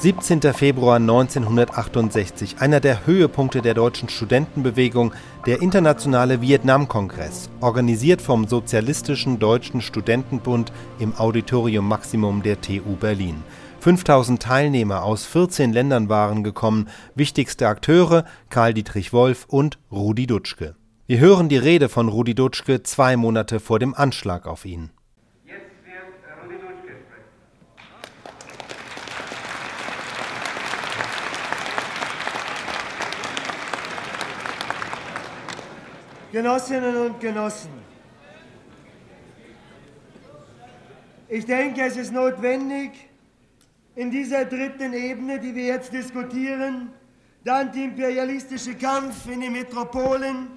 [0.00, 0.40] 17.
[0.54, 5.12] Februar 1968, einer der Höhepunkte der deutschen Studentenbewegung,
[5.44, 13.42] der Internationale Vietnamkongress, organisiert vom Sozialistischen Deutschen Studentenbund im Auditorium Maximum der TU Berlin.
[13.80, 20.76] 5000 Teilnehmer aus 14 Ländern waren gekommen, wichtigste Akteure Karl Dietrich Wolf und Rudi Dutschke.
[21.08, 24.88] Wir hören die Rede von Rudi Dutschke zwei Monate vor dem Anschlag auf ihn.
[36.32, 37.70] Genossinnen und Genossen,
[41.28, 42.92] ich denke, es ist notwendig,
[43.96, 46.92] in dieser dritten Ebene, die wir jetzt diskutieren,
[47.44, 50.48] der antiimperialistische Kampf in den Metropolen,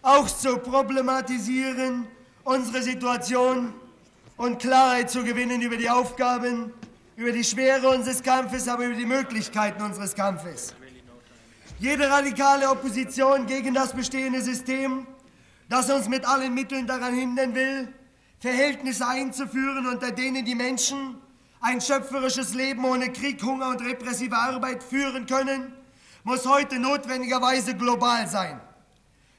[0.00, 2.06] auch zu problematisieren,
[2.44, 3.74] unsere Situation
[4.38, 6.72] und Klarheit zu gewinnen über die Aufgaben,
[7.16, 10.74] über die Schwere unseres Kampfes, aber über die Möglichkeiten unseres Kampfes.
[11.82, 15.04] Jede radikale Opposition gegen das bestehende System,
[15.68, 17.92] das uns mit allen Mitteln daran hindern will,
[18.38, 21.16] Verhältnisse einzuführen, unter denen die Menschen
[21.60, 25.72] ein schöpferisches Leben ohne Krieg, Hunger und repressive Arbeit führen können,
[26.22, 28.60] muss heute notwendigerweise global sein.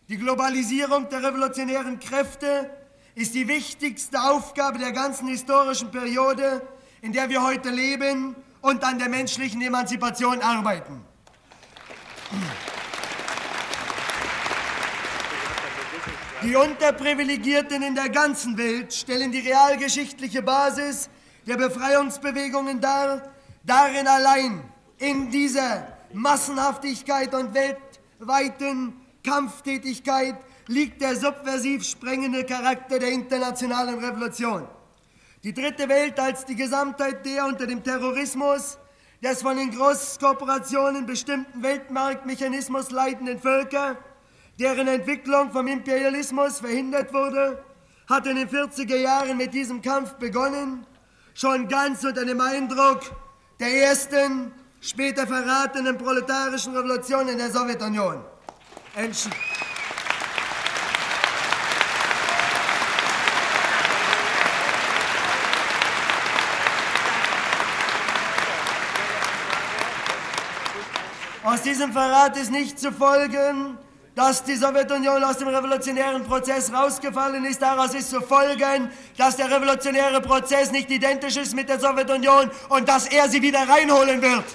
[0.09, 2.69] Die Globalisierung der revolutionären Kräfte
[3.15, 6.61] ist die wichtigste Aufgabe der ganzen historischen Periode,
[7.01, 11.05] in der wir heute leben und an der menschlichen Emanzipation arbeiten.
[16.43, 21.09] Die Unterprivilegierten in der ganzen Welt stellen die realgeschichtliche Basis
[21.47, 23.31] der Befreiungsbewegungen dar.
[23.63, 24.61] Darin allein,
[24.97, 30.35] in dieser Massenhaftigkeit und weltweiten Kampftätigkeit,
[30.67, 34.67] liegt der subversiv sprengende Charakter der internationalen Revolution.
[35.43, 38.77] Die dritte Welt als die Gesamtheit der unter dem Terrorismus
[39.23, 43.95] des von den Großkorporationen bestimmten Weltmarktmechanismus leitenden Völker,
[44.59, 47.63] deren Entwicklung vom Imperialismus verhindert wurde,
[48.09, 50.85] hat in den 40er Jahren mit diesem Kampf begonnen,
[51.33, 52.99] schon ganz unter dem Eindruck
[53.61, 54.51] der ersten,
[54.81, 58.21] später verratenen proletarischen Revolution in der Sowjetunion.
[58.95, 59.29] Entsch
[71.43, 73.77] Aus diesem Verrat ist nicht zu folgen,
[74.15, 77.61] dass die Sowjetunion aus dem revolutionären Prozess rausgefallen ist.
[77.61, 82.87] Daraus ist zu folgen, dass der revolutionäre Prozess nicht identisch ist mit der Sowjetunion und
[82.87, 84.45] dass er sie wieder reinholen wird.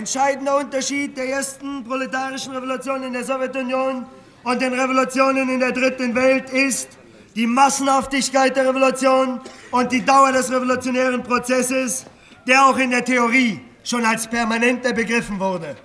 [0.00, 4.06] Entscheidender Unterschied der ersten proletarischen Revolution in der Sowjetunion
[4.44, 6.88] und den Revolutionen in der dritten Welt ist
[7.36, 12.06] die Massenhaftigkeit der Revolution und die Dauer des revolutionären Prozesses,
[12.48, 15.76] der auch in der Theorie schon als permanenter begriffen wurde.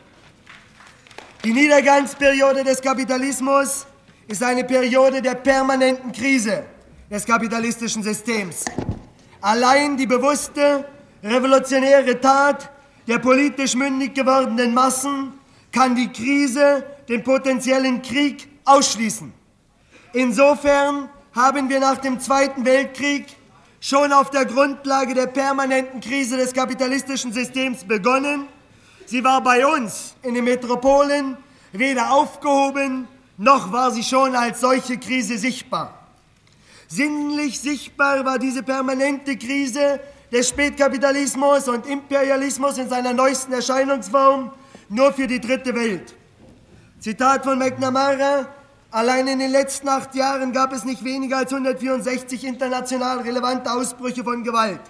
[1.44, 3.86] Die Niedergangsperiode des Kapitalismus
[4.30, 6.64] ist eine Periode der permanenten Krise
[7.12, 8.64] des kapitalistischen Systems.
[9.42, 10.86] Allein die bewusste
[11.22, 12.72] revolutionäre Tat
[13.08, 15.34] der politisch mündig gewordenen Massen
[15.72, 19.32] kann die Krise, den potenziellen Krieg ausschließen.
[20.14, 23.26] Insofern haben wir nach dem Zweiten Weltkrieg
[23.82, 28.48] schon auf der Grundlage der permanenten Krise des kapitalistischen Systems begonnen.
[29.06, 31.38] Sie war bei uns in den Metropolen
[31.74, 33.08] weder aufgehoben,
[33.38, 36.08] noch war sie schon als solche Krise sichtbar.
[36.88, 40.00] Sinnlich sichtbar war diese permanente Krise
[40.35, 44.51] des Spätkapitalismus und Imperialismus in seiner neuesten Erscheinungsform
[44.90, 46.13] nur für die dritte Welt.
[47.00, 48.46] Zitat von McNamara,
[48.91, 54.25] allein in den letzten acht Jahren gab es nicht weniger als 164 international relevante Ausbrüche
[54.25, 54.81] von Gewalt.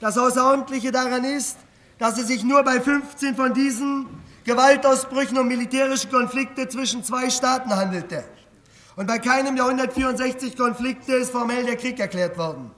[0.00, 1.58] Das Außerordentliche daran ist,
[2.00, 4.08] dass es sich nur bei 15 von diesen
[4.44, 8.24] Gewaltausbrüchen um militärische Konflikte zwischen zwei Staaten handelte.
[8.96, 12.72] Und bei keinem der 164 Konflikte ist formell der Krieg erklärt worden.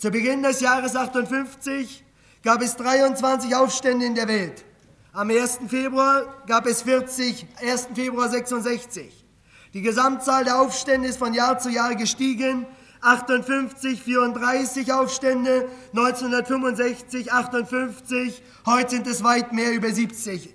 [0.00, 2.02] Zu Beginn des Jahres 58
[2.42, 4.64] gab es 23 Aufstände in der Welt.
[5.12, 5.58] Am 1.
[5.68, 7.88] Februar gab es 40, 1.
[7.94, 9.26] Februar 66.
[9.74, 12.64] Die Gesamtzahl der Aufstände ist von Jahr zu Jahr gestiegen.
[13.02, 20.54] 58, 34 Aufstände, 1965, 58, heute sind es weit mehr über 70.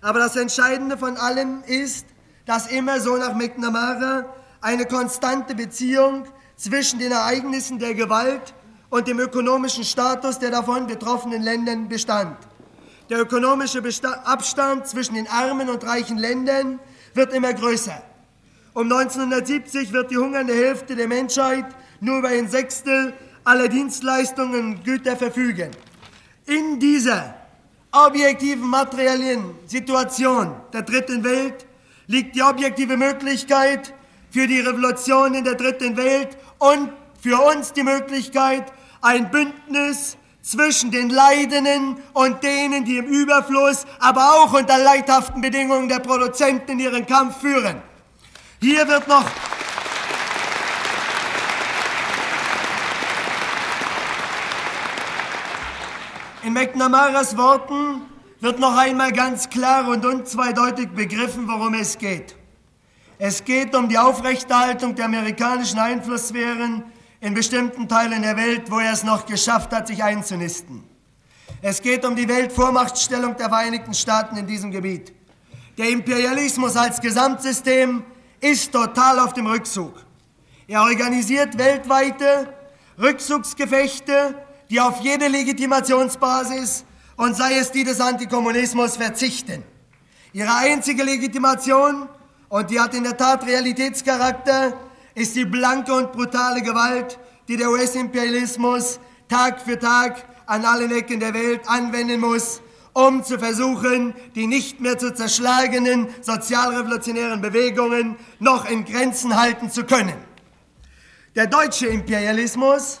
[0.00, 2.06] Aber das Entscheidende von allem ist,
[2.46, 4.24] dass immer so nach McNamara
[4.60, 6.24] eine konstante Beziehung
[6.56, 8.54] zwischen den Ereignissen der Gewalt
[8.92, 12.36] und dem ökonomischen Status der davon betroffenen Länder bestand.
[13.08, 13.82] Der ökonomische
[14.24, 16.78] Abstand zwischen den armen und reichen Ländern
[17.14, 18.02] wird immer größer.
[18.74, 21.64] Um 1970 wird die hungernde Hälfte der Menschheit
[22.00, 25.70] nur über ein Sechstel aller Dienstleistungen und Güter verfügen.
[26.44, 27.34] In dieser
[27.92, 31.64] objektiven materiellen Situation der dritten Welt
[32.08, 33.94] liegt die objektive Möglichkeit
[34.30, 36.90] für die Revolution in der dritten Welt und
[37.22, 38.64] für uns die Möglichkeit,
[39.02, 45.88] ein Bündnis zwischen den Leidenden und denen, die im Überfluss, aber auch unter leidhaften Bedingungen
[45.88, 47.82] der Produzenten ihren Kampf führen.
[48.60, 49.24] Hier wird noch
[56.44, 58.02] In McNamaras Worten
[58.40, 62.34] wird noch einmal ganz klar und unzweideutig begriffen, worum es geht.
[63.18, 66.82] Es geht um die Aufrechterhaltung der amerikanischen Einflusssphären
[67.22, 70.82] in bestimmten Teilen der Welt, wo er es noch geschafft hat, sich einzunisten.
[71.62, 75.12] Es geht um die Weltvormachtstellung der Vereinigten Staaten in diesem Gebiet.
[75.78, 78.02] Der Imperialismus als Gesamtsystem
[78.40, 79.94] ist total auf dem Rückzug.
[80.66, 82.52] Er organisiert weltweite
[82.98, 84.34] Rückzugsgefechte,
[84.68, 86.84] die auf jede Legitimationsbasis
[87.16, 89.62] und sei es die des Antikommunismus verzichten.
[90.32, 92.08] Ihre einzige Legitimation,
[92.48, 94.72] und die hat in der Tat Realitätscharakter,
[95.14, 97.18] ist die blanke und brutale Gewalt,
[97.48, 98.98] die der US-Imperialismus
[99.28, 102.60] Tag für Tag an allen Ecken der Welt anwenden muss,
[102.92, 109.84] um zu versuchen, die nicht mehr zu zerschlagenen sozialrevolutionären Bewegungen noch in Grenzen halten zu
[109.84, 110.16] können.
[111.34, 113.00] Der deutsche Imperialismus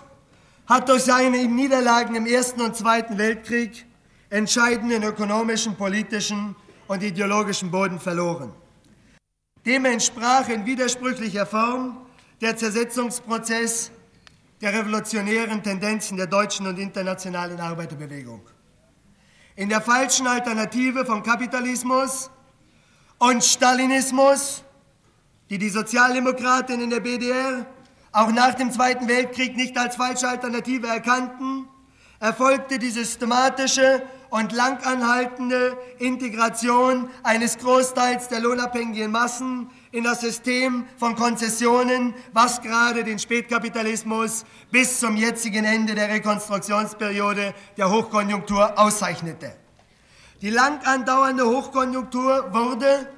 [0.66, 3.84] hat durch seine Niederlagen im Ersten und Zweiten Weltkrieg
[4.30, 6.56] entscheidenden ökonomischen, politischen
[6.88, 8.52] und ideologischen Boden verloren.
[9.64, 11.98] Dem entsprach in widersprüchlicher Form
[12.40, 13.92] der Zersetzungsprozess
[14.60, 18.42] der revolutionären Tendenzen der deutschen und internationalen Arbeiterbewegung.
[19.54, 22.28] In der falschen Alternative von Kapitalismus
[23.18, 24.64] und Stalinismus,
[25.48, 27.66] die die Sozialdemokraten in der BDR
[28.10, 31.68] auch nach dem Zweiten Weltkrieg nicht als falsche Alternative erkannten,
[32.18, 41.16] erfolgte die systematische und langanhaltende Integration eines Großteils der lohnabhängigen Massen in das System von
[41.16, 49.54] Konzessionen, was gerade den Spätkapitalismus bis zum jetzigen Ende der Rekonstruktionsperiode der Hochkonjunktur auszeichnete.
[50.40, 53.10] Die lang andauernde Hochkonjunktur wurde,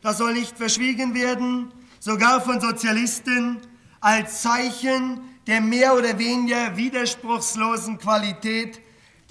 [0.00, 3.58] das soll nicht verschwiegen werden, sogar von Sozialisten
[4.00, 8.80] als Zeichen der mehr oder weniger widerspruchslosen Qualität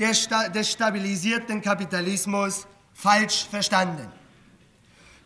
[0.01, 4.11] des stabilisierten Kapitalismus falsch verstanden.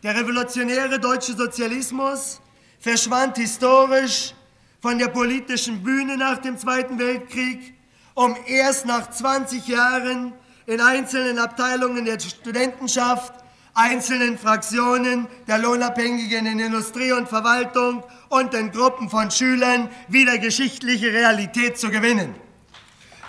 [0.02, 2.40] Der revolutionäre deutsche Sozialismus
[2.78, 4.34] verschwand historisch
[4.80, 7.74] von der politischen Bühne nach dem Zweiten Weltkrieg,
[8.14, 10.32] um erst nach 20 Jahren
[10.66, 13.32] in einzelnen Abteilungen der Studentenschaft,
[13.74, 21.12] einzelnen Fraktionen der Lohnabhängigen in Industrie und Verwaltung und den Gruppen von Schülern wieder geschichtliche
[21.12, 22.34] Realität zu gewinnen.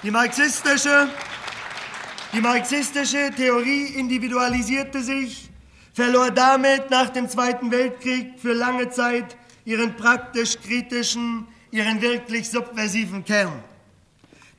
[0.04, 1.10] Die marxistische
[2.34, 5.50] die marxistische Theorie individualisierte sich,
[5.94, 13.24] verlor damit nach dem Zweiten Weltkrieg für lange Zeit ihren praktisch kritischen, ihren wirklich subversiven
[13.26, 13.64] Kern.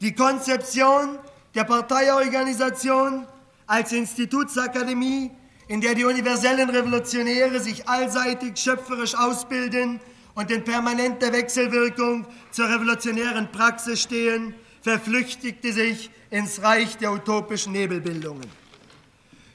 [0.01, 1.19] Die Konzeption
[1.55, 3.27] der Parteiorganisation
[3.67, 5.31] als Institutsakademie,
[5.69, 10.01] in der die universellen Revolutionäre sich allseitig schöpferisch ausbilden
[10.35, 18.47] und in permanenter Wechselwirkung zur revolutionären Praxis stehen, verflüchtigte sich ins Reich der utopischen Nebelbildungen.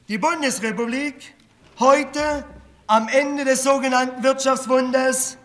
[0.08, 1.34] Die Bundesrepublik
[1.80, 2.46] heute
[2.88, 5.38] am Ende des sogenannten Wirtschaftswunders,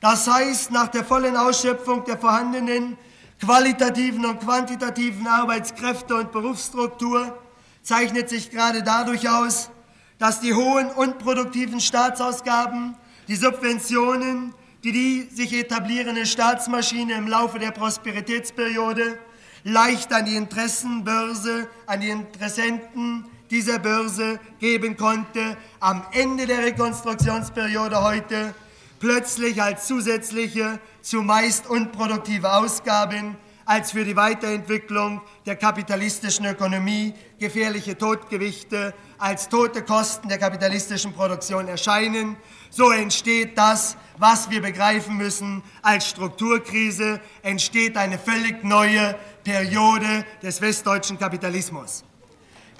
[0.00, 2.98] das heißt nach der vollen Ausschöpfung der vorhandenen
[3.40, 7.38] qualitativen und quantitativen Arbeitskräfte und Berufsstruktur,
[7.82, 9.70] zeichnet sich gerade dadurch aus,
[10.18, 12.96] dass die hohen unproduktiven Staatsausgaben,
[13.28, 19.18] die Subventionen, die die sich etablierende Staatsmaschine im Laufe der Prosperitätsperiode
[19.62, 28.02] leicht an die Interessenbörse, an die Interessenten dieser Börse geben konnte, am Ende der Rekonstruktionsperiode
[28.02, 28.54] heute
[29.00, 38.94] plötzlich als zusätzliche, zumeist unproduktive Ausgaben als für die Weiterentwicklung der kapitalistischen Ökonomie gefährliche Totgewichte
[39.18, 42.36] als tote Kosten der kapitalistischen Produktion erscheinen.
[42.70, 50.60] So entsteht das, was wir begreifen müssen als Strukturkrise, entsteht eine völlig neue Periode des
[50.60, 52.04] westdeutschen Kapitalismus.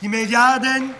[0.00, 0.94] Die Milliarden,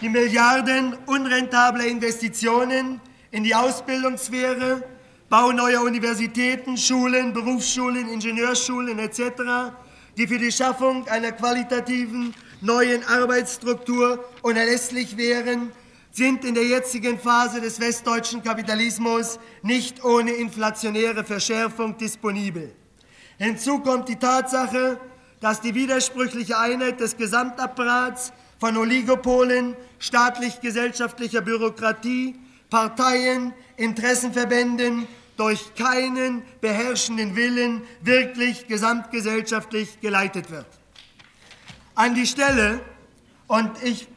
[0.00, 4.82] die Milliarden unrentabler Investitionen in die Ausbildungssphäre,
[5.28, 9.74] Bau neuer Universitäten, Schulen, Berufsschulen, Ingenieurschulen etc.,
[10.16, 15.70] die für die Schaffung einer qualitativen neuen Arbeitsstruktur unerlässlich wären,
[16.10, 22.74] sind in der jetzigen Phase des westdeutschen Kapitalismus nicht ohne inflationäre Verschärfung disponibel.
[23.38, 24.98] Hinzu kommt die Tatsache,
[25.40, 32.34] dass die widersprüchliche Einheit des Gesamtapparats von Oligopolen, staatlich-gesellschaftlicher Bürokratie,
[32.70, 40.66] Parteien, Interessenverbänden durch keinen beherrschenden Willen wirklich gesamtgesellschaftlich geleitet wird.
[41.94, 42.80] An die Stelle,
[43.46, 44.08] und ich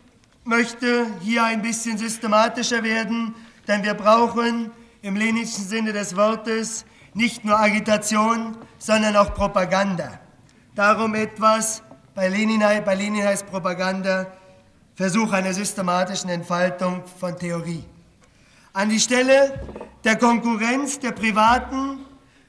[0.43, 3.36] möchte hier ein bisschen systematischer werden,
[3.67, 4.71] denn wir brauchen
[5.01, 10.19] im leninischen Sinne des Wortes nicht nur Agitation, sondern auch Propaganda.
[10.75, 11.83] Darum etwas
[12.15, 14.27] bei Lenin, bei Lenin heißt Propaganda
[14.95, 17.83] Versuch einer systematischen Entfaltung von Theorie.
[18.74, 19.60] An die Stelle
[20.03, 22.00] der Konkurrenz der Privaten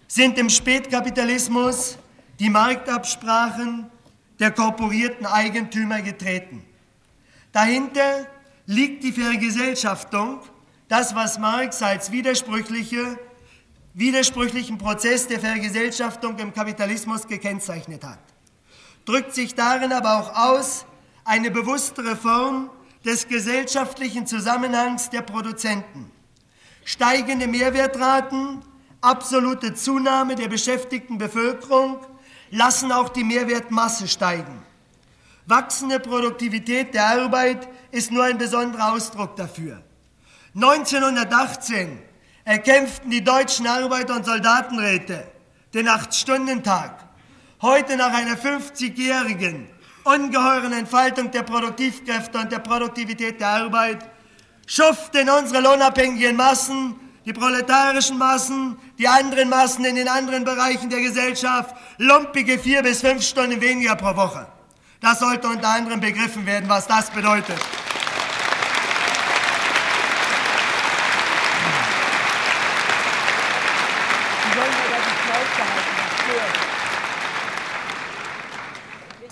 [0.06, 1.98] sind im Spätkapitalismus
[2.38, 3.90] die Marktabsprachen
[4.38, 6.64] der korporierten Eigentümer getreten.
[7.52, 8.26] Dahinter
[8.66, 10.40] liegt die Vergesellschaftung,
[10.88, 13.18] das, was Marx als widersprüchliche,
[13.94, 18.18] widersprüchlichen Prozess der Vergesellschaftung im Kapitalismus gekennzeichnet hat.
[19.04, 20.86] Drückt sich darin aber auch aus
[21.24, 22.70] eine bewusste Reform
[23.04, 26.10] des gesellschaftlichen Zusammenhangs der Produzenten.
[26.84, 28.62] Steigende Mehrwertraten,
[29.00, 31.98] absolute Zunahme der beschäftigten Bevölkerung
[32.50, 34.62] lassen auch die Mehrwertmasse steigen.
[35.46, 39.82] Wachsende Produktivität der Arbeit ist nur ein besonderer Ausdruck dafür.
[40.54, 41.98] 1918
[42.44, 45.26] erkämpften die deutschen Arbeiter- und Soldatenräte
[45.74, 47.04] den Acht-Stunden-Tag.
[47.60, 49.68] Heute nach einer 50-jährigen
[50.04, 54.10] ungeheuren Entfaltung der Produktivkräfte und der Produktivität der Arbeit
[54.66, 61.00] schuften unsere lohnabhängigen Massen, die proletarischen Massen, die anderen Massen in den anderen Bereichen der
[61.00, 64.46] Gesellschaft lumpige vier bis fünf Stunden weniger pro Woche.
[65.02, 67.58] Das sollte unter anderem begriffen werden, was das bedeutet.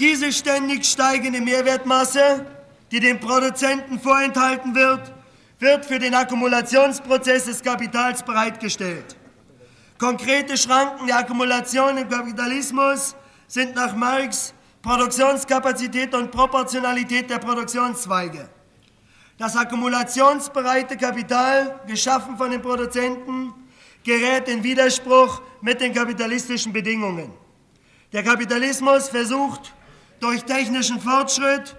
[0.01, 2.47] Diese ständig steigende Mehrwertmasse,
[2.91, 5.13] die den Produzenten vorenthalten wird,
[5.61, 9.15] wird für den Akkumulationsprozess des Kapitals bereitgestellt.
[9.99, 13.15] Konkrete Schranken der Akkumulation im Kapitalismus
[13.47, 18.49] sind nach Marx Produktionskapazität und Proportionalität der Produktionszweige.
[19.37, 23.55] Das akkumulationsbereite Kapital, geschaffen von den Produzenten,
[24.05, 27.33] gerät in Widerspruch mit den kapitalistischen Bedingungen.
[28.13, 29.75] Der Kapitalismus versucht
[30.19, 31.77] durch technischen Fortschritt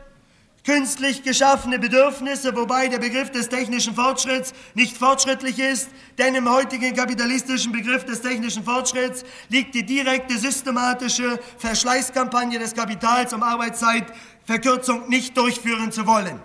[0.63, 6.95] künstlich geschaffene Bedürfnisse, wobei der Begriff des technischen Fortschritts nicht fortschrittlich ist, denn im heutigen
[6.95, 15.35] kapitalistischen Begriff des technischen Fortschritts liegt die direkte systematische Verschleißkampagne des Kapitals, um Arbeitszeitverkürzung nicht
[15.35, 16.39] durchführen zu wollen.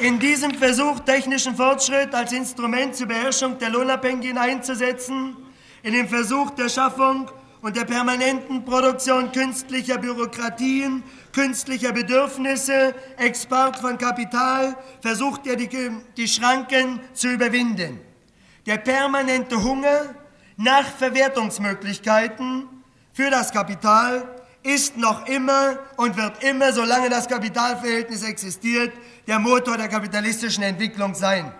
[0.00, 5.36] In diesem Versuch, technischen Fortschritt als Instrument zur Beherrschung der Lohnabhängigen einzusetzen,
[5.84, 13.98] in dem Versuch der Schaffung und der permanenten Produktion künstlicher Bürokratien, künstlicher Bedürfnisse, Export von
[13.98, 15.68] Kapital, versucht er die,
[16.16, 18.00] die Schranken zu überwinden.
[18.64, 20.14] Der permanente Hunger
[20.56, 22.66] nach Verwertungsmöglichkeiten
[23.12, 24.26] für das Kapital
[24.62, 28.92] ist noch immer und wird immer, solange das Kapitalverhältnis existiert,
[29.26, 31.52] der Motor der kapitalistischen Entwicklung sein.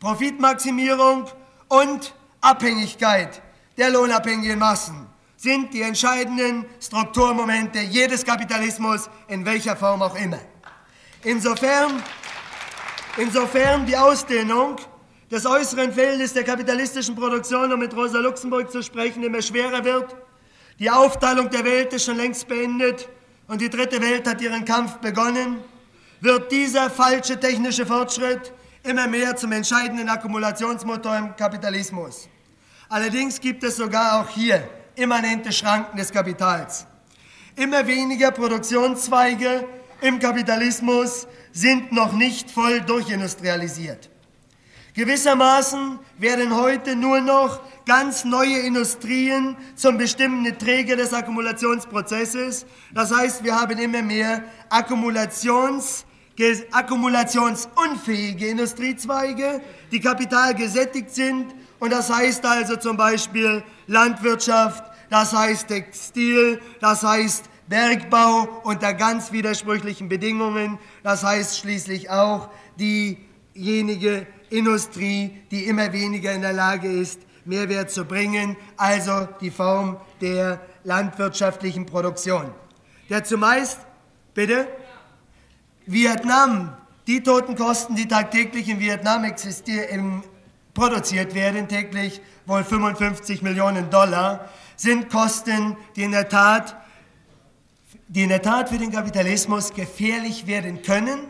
[0.00, 1.26] Profitmaximierung
[1.68, 3.40] und Abhängigkeit
[3.76, 10.38] der lohnabhängigen Massen sind die entscheidenden Strukturmomente jedes Kapitalismus, in welcher Form auch immer.
[11.24, 12.02] Insofern,
[13.16, 14.76] insofern die Ausdehnung
[15.30, 20.14] des äußeren Feldes der kapitalistischen Produktion, um mit Rosa Luxemburg zu sprechen, immer schwerer wird,
[20.78, 23.08] die Aufteilung der Welt ist schon längst beendet
[23.48, 25.58] und die dritte Welt hat ihren Kampf begonnen,
[26.20, 28.52] wird dieser falsche technische Fortschritt
[28.84, 32.28] immer mehr zum entscheidenden Akkumulationsmotor im Kapitalismus.
[32.92, 36.84] Allerdings gibt es sogar auch hier immanente Schranken des Kapitals.
[37.56, 39.66] Immer weniger Produktionszweige
[40.02, 44.10] im Kapitalismus sind noch nicht voll durchindustrialisiert.
[44.92, 52.66] Gewissermaßen werden heute nur noch ganz neue Industrien zum bestimmenden Träger des Akkumulationsprozesses.
[52.92, 56.04] Das heißt, wir haben immer mehr Akkumulations-
[56.72, 66.60] akkumulationsunfähige Industriezweige, die kapitalgesättigt sind und das heißt also zum Beispiel Landwirtschaft, das heißt Textil,
[66.80, 75.92] das heißt Bergbau unter ganz widersprüchlichen Bedingungen, das heißt schließlich auch diejenige Industrie, die immer
[75.92, 82.54] weniger in der Lage ist, Mehrwert zu bringen, also die Form der landwirtschaftlichen Produktion.
[83.10, 83.80] Der zumeist,
[84.34, 84.68] bitte,
[85.86, 86.76] Vietnam,
[87.08, 90.22] die Totenkosten, die tagtäglich in Vietnam existieren,
[90.74, 96.76] produziert werden, täglich wohl 55 Millionen Dollar, sind Kosten, die in der Tat,
[98.08, 101.20] die in der Tat für den Kapitalismus gefährlich werden können.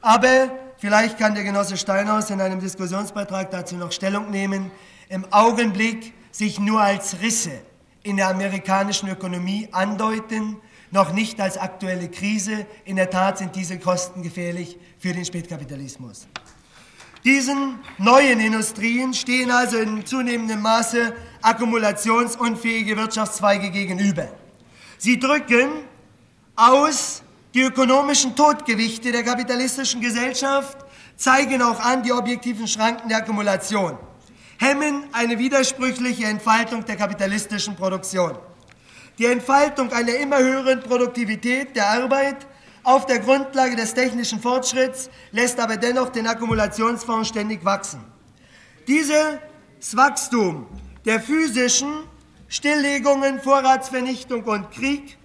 [0.00, 4.70] Aber vielleicht kann der Genosse Steinhaus in einem Diskussionsbeitrag dazu noch Stellung nehmen,
[5.08, 7.60] im Augenblick sich nur als Risse
[8.02, 10.56] in der amerikanischen Ökonomie andeuten,
[10.90, 12.66] noch nicht als aktuelle Krise.
[12.84, 16.28] In der Tat sind diese Kosten gefährlich für den Spätkapitalismus.
[17.24, 24.28] Diesen neuen Industrien stehen also in zunehmendem Maße akkumulationsunfähige Wirtschaftszweige gegenüber.
[24.98, 25.68] Sie drücken
[26.54, 27.22] aus
[27.54, 30.78] die ökonomischen Todgewichte der kapitalistischen Gesellschaft,
[31.16, 33.98] zeigen auch an die objektiven Schranken der Akkumulation,
[34.58, 38.38] hemmen eine widersprüchliche Entfaltung der kapitalistischen Produktion.
[39.18, 42.46] Die Entfaltung einer immer höheren Produktivität der Arbeit
[42.82, 48.00] auf der Grundlage des technischen Fortschritts lässt aber dennoch den Akkumulationsfonds ständig wachsen.
[48.86, 49.38] Dieses
[49.92, 50.66] Wachstum
[51.04, 52.04] der physischen
[52.48, 55.18] Stilllegungen, Vorratsvernichtung und Krieg,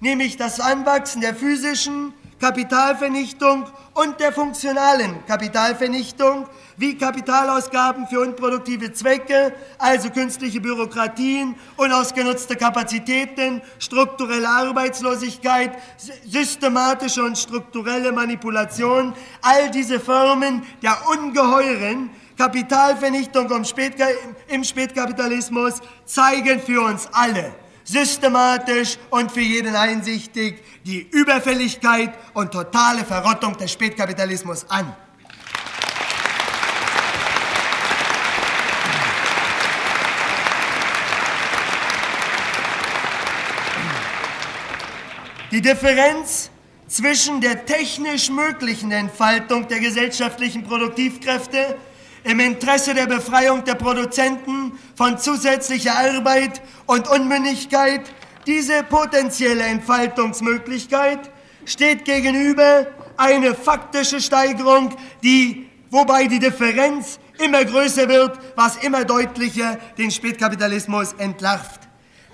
[0.00, 6.46] nämlich das Anwachsen der physischen Kapitalvernichtung und der funktionalen Kapitalvernichtung,
[6.78, 15.72] wie Kapitalausgaben für unproduktive Zwecke, also künstliche Bürokratien, unausgenutzte Kapazitäten, strukturelle Arbeitslosigkeit,
[16.26, 23.50] systematische und strukturelle Manipulation, all diese Formen der ungeheuren Kapitalvernichtung
[24.48, 25.74] im Spätkapitalismus
[26.06, 27.52] zeigen für uns alle,
[27.90, 34.94] systematisch und für jeden einsichtig die Überfälligkeit und totale Verrottung des Spätkapitalismus an.
[45.50, 46.48] Die Differenz
[46.86, 51.76] zwischen der technisch möglichen Entfaltung der gesellschaftlichen Produktivkräfte
[52.24, 58.02] im Interesse der Befreiung der Produzenten von zusätzlicher Arbeit und Unmündigkeit,
[58.46, 61.30] diese potenzielle Entfaltungsmöglichkeit
[61.64, 69.78] steht gegenüber eine faktische Steigerung, die, wobei die Differenz immer größer wird, was immer deutlicher
[69.98, 71.80] den Spätkapitalismus entlarvt.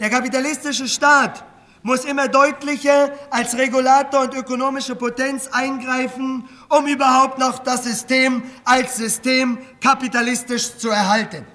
[0.01, 1.45] Der kapitalistische Staat
[1.87, 8.97] muss immer deutlicher als Regulator und ökonomische Potenz eingreifen, um überhaupt noch das System als
[8.97, 11.47] System kapitalistisch zu erhalten.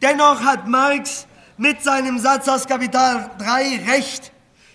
[0.00, 1.26] Dennoch hat Marx
[1.56, 4.30] mit seinem Satz aus Kapital 3 recht.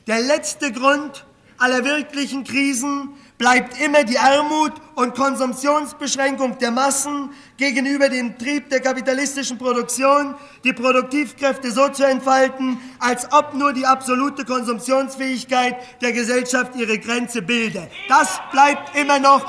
[0.08, 1.26] Der letzte Grund
[1.58, 8.82] aller wirklichen Krisen bleibt immer die Armut und Konsumptionsbeschränkung der Massen gegenüber dem Trieb der
[8.82, 16.76] kapitalistischen Produktion, die Produktivkräfte so zu entfalten, als ob nur die absolute Konsumptionsfähigkeit der Gesellschaft
[16.76, 17.88] ihre Grenze bilde.
[18.08, 19.44] Das bleibt immer noch,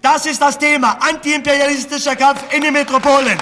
[0.00, 3.36] das ist das Thema, antiimperialistischer Kampf in den Metropolen.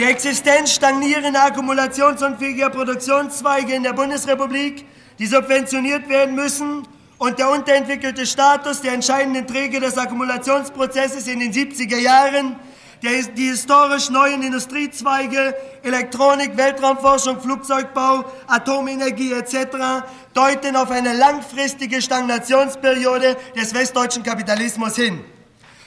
[0.00, 4.86] Die Existenz stagnierender akkumulationsunfähiger Produktionszweige in der Bundesrepublik,
[5.18, 11.52] die subventioniert werden müssen, und der unterentwickelte Status der entscheidenden Träger des Akkumulationsprozesses in den
[11.52, 12.56] 70er Jahren,
[13.02, 20.06] der, die historisch neuen Industriezweige, Elektronik, Weltraumforschung, Flugzeugbau, Atomenergie etc.
[20.32, 25.22] deuten auf eine langfristige Stagnationsperiode des westdeutschen Kapitalismus hin.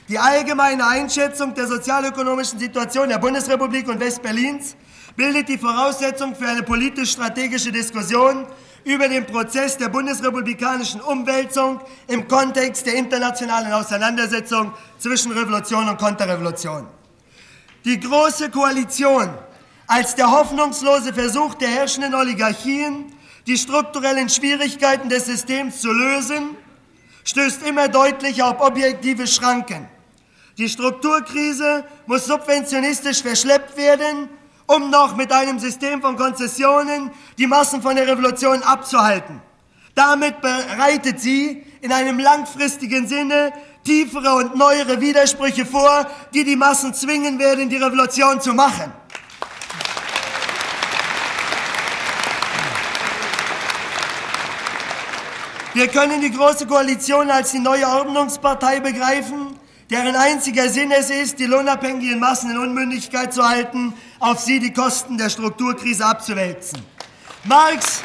[0.10, 4.76] Die allgemeine Einschätzung der sozialökonomischen Situation der Bundesrepublik und Westberlins
[5.16, 8.46] bildet die Voraussetzung für eine politisch-strategische Diskussion
[8.84, 16.86] über den Prozess der bundesrepublikanischen Umwälzung im Kontext der internationalen Auseinandersetzung zwischen Revolution und Konterrevolution.
[17.86, 19.30] Die Große Koalition
[19.88, 23.06] als der hoffnungslose Versuch der herrschenden Oligarchien,
[23.48, 26.58] die strukturellen Schwierigkeiten des Systems zu lösen,
[27.24, 29.88] stößt immer deutlicher auf objektive Schranken.
[30.58, 34.30] Die Strukturkrise muss subventionistisch verschleppt werden,
[34.68, 39.42] um noch mit einem System von Konzessionen die Massen von der Revolution abzuhalten.
[39.96, 43.52] Damit bereitet sie in einem langfristigen Sinne
[43.84, 48.92] tiefere und neuere Widersprüche vor, die die Massen zwingen werden, die Revolution zu machen.
[55.74, 61.39] Wir können die Große Koalition als die neue Ordnungspartei begreifen, deren einziger Sinn es ist,
[61.39, 66.80] die lohnabhängigen Massen in Unmündigkeit zu halten, auf sie die Kosten der Strukturkrise abzuwälzen.
[67.43, 68.04] Marx,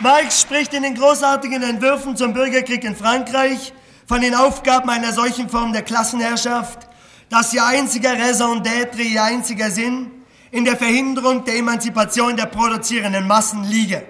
[0.00, 3.72] Marx spricht in den großartigen Entwürfen zum Bürgerkrieg in Frankreich
[4.06, 6.88] von den Aufgaben einer solchen Form der Klassenherrschaft,
[7.30, 10.10] dass ihr einziger Raison d'être, ihr einziger Sinn
[10.50, 14.04] in der Verhinderung der Emanzipation der produzierenden Massen liege.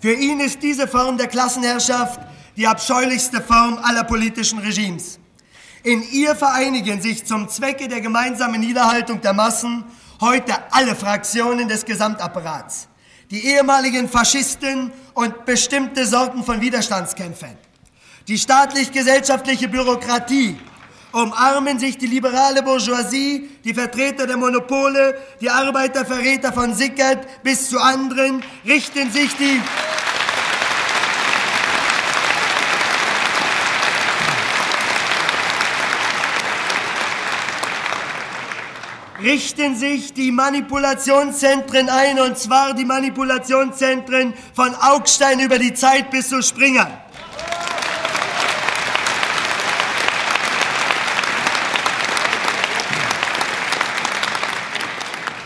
[0.00, 2.20] Für ihn ist diese Form der Klassenherrschaft
[2.60, 5.18] die abscheulichste Form aller politischen Regimes.
[5.82, 9.82] In ihr vereinigen sich zum Zwecke der gemeinsamen Niederhaltung der Massen
[10.20, 12.86] heute alle Fraktionen des Gesamtapparats,
[13.30, 17.56] die ehemaligen Faschisten und bestimmte Sorten von Widerstandskämpfern.
[18.28, 20.58] Die staatlich-gesellschaftliche Bürokratie
[21.12, 27.80] umarmen sich die liberale Bourgeoisie, die Vertreter der Monopole, die Arbeiterverräter von Sickert bis zu
[27.80, 29.62] anderen, richten sich die
[39.22, 46.28] richten sich die Manipulationszentren ein, und zwar die Manipulationszentren von Augstein über die Zeit bis
[46.28, 46.88] zu Springer.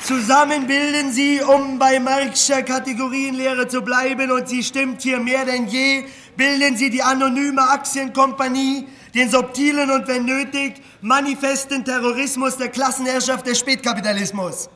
[0.02, 5.66] Zusammen bilden sie, um bei Marxischer Kategorienlehre zu bleiben, und sie stimmt hier mehr denn
[5.66, 6.04] je,
[6.36, 13.58] bilden sie die anonyme Aktienkompanie, den subtilen und wenn nötig manifesten Terrorismus der Klassenherrschaft des
[13.58, 14.68] Spätkapitalismus.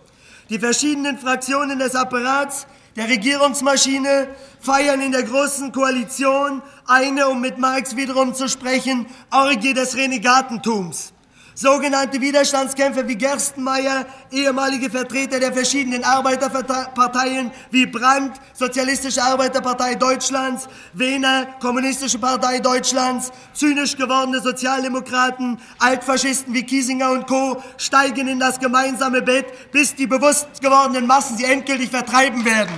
[0.48, 4.28] Die verschiedenen Fraktionen des Apparats der Regierungsmaschine
[4.60, 11.12] feiern in der großen Koalition eine, um mit Marx wiederum zu sprechen, Orgie des Renegatentums.
[11.60, 21.48] Sogenannte Widerstandskämpfer wie Gerstenmeier, ehemalige Vertreter der verschiedenen Arbeiterparteien wie Brandt, Sozialistische Arbeiterpartei Deutschlands, Wehner,
[21.58, 27.60] Kommunistische Partei Deutschlands, zynisch gewordene Sozialdemokraten, Altfaschisten wie Kiesinger und Co.
[27.76, 32.70] steigen in das gemeinsame Bett, bis die bewusst gewordenen Massen sie endgültig vertreiben werden.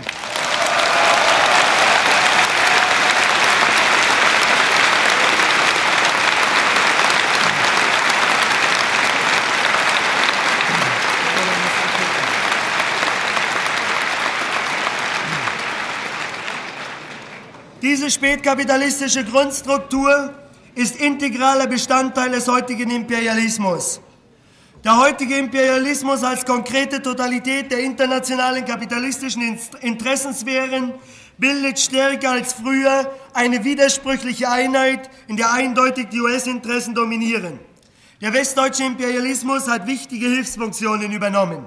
[17.83, 20.35] Diese spätkapitalistische Grundstruktur
[20.75, 24.03] ist integraler Bestandteil des heutigen Imperialismus.
[24.85, 30.93] Der heutige Imperialismus als konkrete Totalität der internationalen kapitalistischen Interessensphären
[31.39, 37.59] bildet stärker als früher eine widersprüchliche Einheit, in der eindeutig die US-Interessen dominieren.
[38.21, 41.65] Der westdeutsche Imperialismus hat wichtige Hilfsfunktionen übernommen.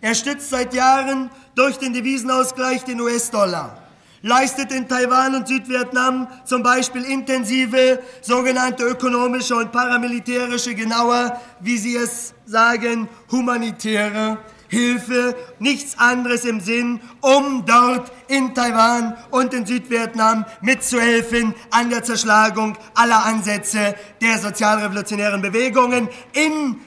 [0.00, 3.83] Er stützt seit Jahren durch den Devisenausgleich den US-Dollar
[4.24, 11.94] leistet in Taiwan und Südvietnam zum Beispiel intensive sogenannte ökonomische und paramilitärische, genauer, wie Sie
[11.94, 20.46] es sagen, humanitäre Hilfe, nichts anderes im Sinn, um dort in Taiwan und in Südvietnam
[20.62, 26.08] mitzuhelfen an der Zerschlagung aller Ansätze der sozialrevolutionären Bewegungen.
[26.32, 26.80] In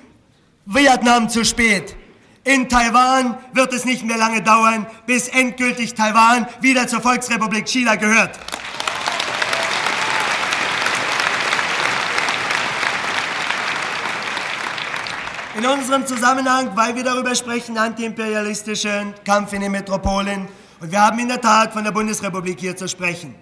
[0.65, 1.95] Vietnam zu spät.
[2.47, 7.95] In Taiwan wird es nicht mehr lange dauern, bis endgültig Taiwan wieder zur Volksrepublik China
[7.95, 8.39] gehört.
[15.57, 20.47] In unserem Zusammenhang, weil wir darüber sprechen, antiimperialistischen Kampf in den Metropolen,
[20.79, 23.36] und wir haben in der Tat von der Bundesrepublik hier zu sprechen.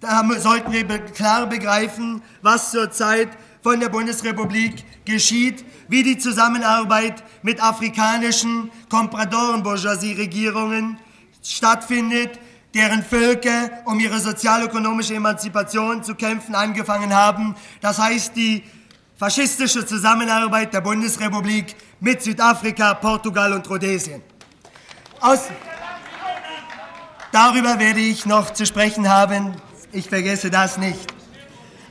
[0.00, 3.28] Da sollten wir klar begreifen, was zurzeit
[3.62, 10.98] von der Bundesrepublik geschieht, wie die Zusammenarbeit mit afrikanischen Kompradoren-Bourgeoisie-Regierungen
[11.42, 12.40] stattfindet,
[12.74, 17.54] deren Völker um ihre sozialökonomische Emanzipation zu kämpfen angefangen haben.
[17.80, 18.64] Das heißt, die
[19.16, 24.22] faschistische Zusammenarbeit der Bundesrepublik mit Südafrika, Portugal und Rhodesien.
[25.20, 25.42] Aus
[27.30, 29.54] Darüber werde ich noch zu sprechen haben.
[29.90, 31.14] Ich vergesse das nicht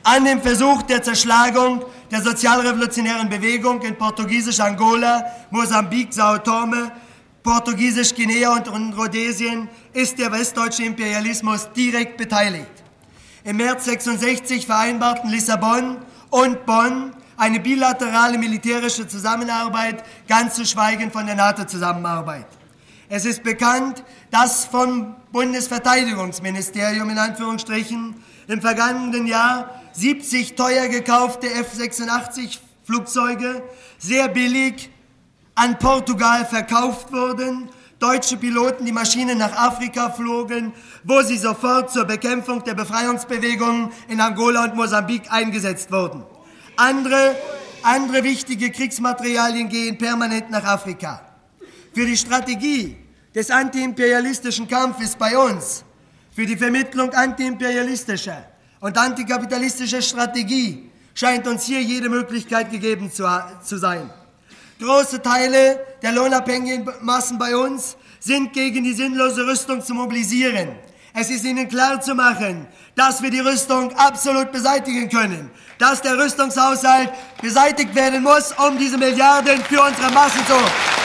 [0.04, 6.92] an dem Versuch der Zerschlagung der sozialrevolutionären Bewegung in portugiesisch Angola, Mosambik, Sao Tome,
[7.42, 12.70] portugiesisch Guinea und Rhodesien ist der westdeutsche Imperialismus direkt beteiligt.
[13.44, 15.98] Im März 66 vereinbarten Lissabon
[16.30, 22.46] und Bonn eine bilaterale militärische Zusammenarbeit, ganz zu schweigen von der NATO-Zusammenarbeit.
[23.08, 28.14] Es ist bekannt, dass vom Bundesverteidigungsministerium in Anführungsstrichen
[28.48, 33.62] im vergangenen Jahr 70 teuer gekaufte F-86 Flugzeuge
[33.98, 34.90] sehr billig
[35.54, 40.72] an Portugal verkauft wurden, deutsche Piloten die Maschinen nach Afrika flogen,
[41.04, 46.24] wo sie sofort zur Bekämpfung der Befreiungsbewegungen in Angola und Mosambik eingesetzt wurden.
[46.76, 47.36] Andere,
[47.82, 51.20] andere wichtige Kriegsmaterialien gehen permanent nach Afrika.
[51.94, 52.96] Für die Strategie
[53.34, 55.84] des antiimperialistischen Kampfes bei uns
[56.34, 58.51] für die Vermittlung antiimperialistischer
[58.82, 63.24] und antikapitalistischer Strategie scheint uns hier jede Möglichkeit gegeben zu,
[63.64, 64.10] zu sein.
[64.80, 70.70] Große Teile der lohnabhängigen Massen bei uns sind gegen die sinnlose Rüstung zu mobilisieren.
[71.14, 72.66] Es ist ihnen klar zu machen,
[72.96, 78.98] dass wir die Rüstung absolut beseitigen können, dass der Rüstungshaushalt beseitigt werden muss, um diese
[78.98, 81.01] Milliarden für unsere Massen zu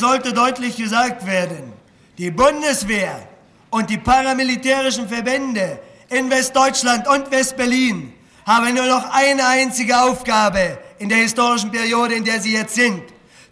[0.00, 1.72] sollte deutlich gesagt werden,
[2.18, 3.28] die Bundeswehr
[3.70, 8.12] und die paramilitärischen Verbände in Westdeutschland und Westberlin
[8.46, 13.02] haben nur noch eine einzige Aufgabe in der historischen Periode, in der sie jetzt sind.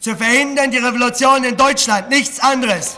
[0.00, 2.96] Zu verhindern die Revolution in Deutschland, nichts anderes.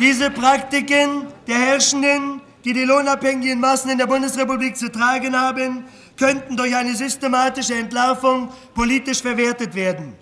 [0.00, 5.84] Diese Praktiken der Herrschenden, die die lohnabhängigen Massen in der Bundesrepublik zu tragen haben,
[6.16, 10.14] könnten durch eine systematische Entlarvung politisch verwertet werden.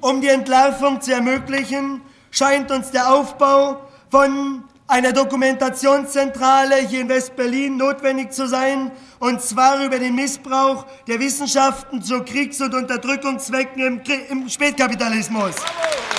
[0.00, 7.76] Um die Entlarvung zu ermöglichen, scheint uns der Aufbau von einer Dokumentationszentrale hier in West-Berlin
[7.76, 8.90] notwendig zu sein,
[9.20, 15.54] und zwar über den Missbrauch der Wissenschaften zu Kriegs- und Unterdrückungszwecken im, im Spätkapitalismus.
[15.54, 16.11] Bravo.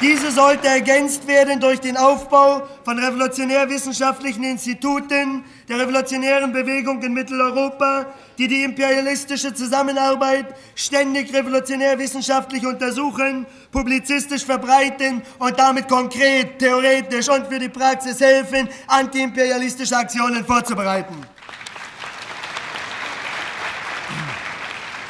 [0.00, 8.06] Diese sollte ergänzt werden durch den Aufbau von revolutionärwissenschaftlichen Instituten der revolutionären Bewegung in Mitteleuropa,
[8.38, 17.58] die die imperialistische Zusammenarbeit ständig revolutionärwissenschaftlich untersuchen, publizistisch verbreiten und damit konkret, theoretisch und für
[17.58, 21.16] die Praxis helfen, antiimperialistische Aktionen vorzubereiten.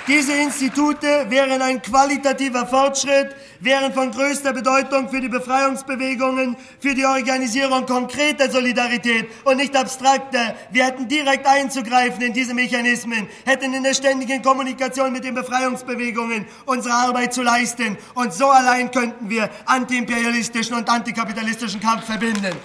[0.08, 7.04] Diese Institute wären ein qualitativer Fortschritt, wären von größter Bedeutung für die Befreiungsbewegungen, für die
[7.04, 10.54] Organisierung konkreter Solidarität und nicht abstrakter.
[10.70, 16.46] Wir hätten direkt einzugreifen in diese Mechanismen, hätten in der ständigen Kommunikation mit den Befreiungsbewegungen
[16.66, 17.96] unsere Arbeit zu leisten.
[18.14, 22.56] Und so allein könnten wir antiimperialistischen und antikapitalistischen Kampf verbinden.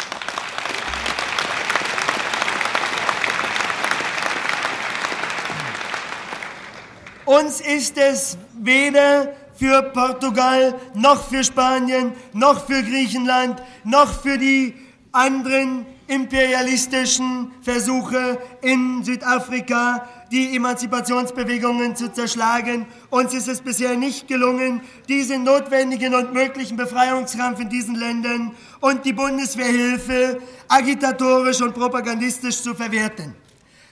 [7.25, 14.73] Uns ist es weder für Portugal, noch für Spanien, noch für Griechenland, noch für die
[15.11, 22.85] anderen imperialistischen Versuche in Südafrika, die Emanzipationsbewegungen zu zerschlagen.
[23.09, 29.05] Uns ist es bisher nicht gelungen, diesen notwendigen und möglichen Befreiungskampf in diesen Ländern und
[29.05, 33.33] die Bundeswehrhilfe agitatorisch und propagandistisch zu verwerten.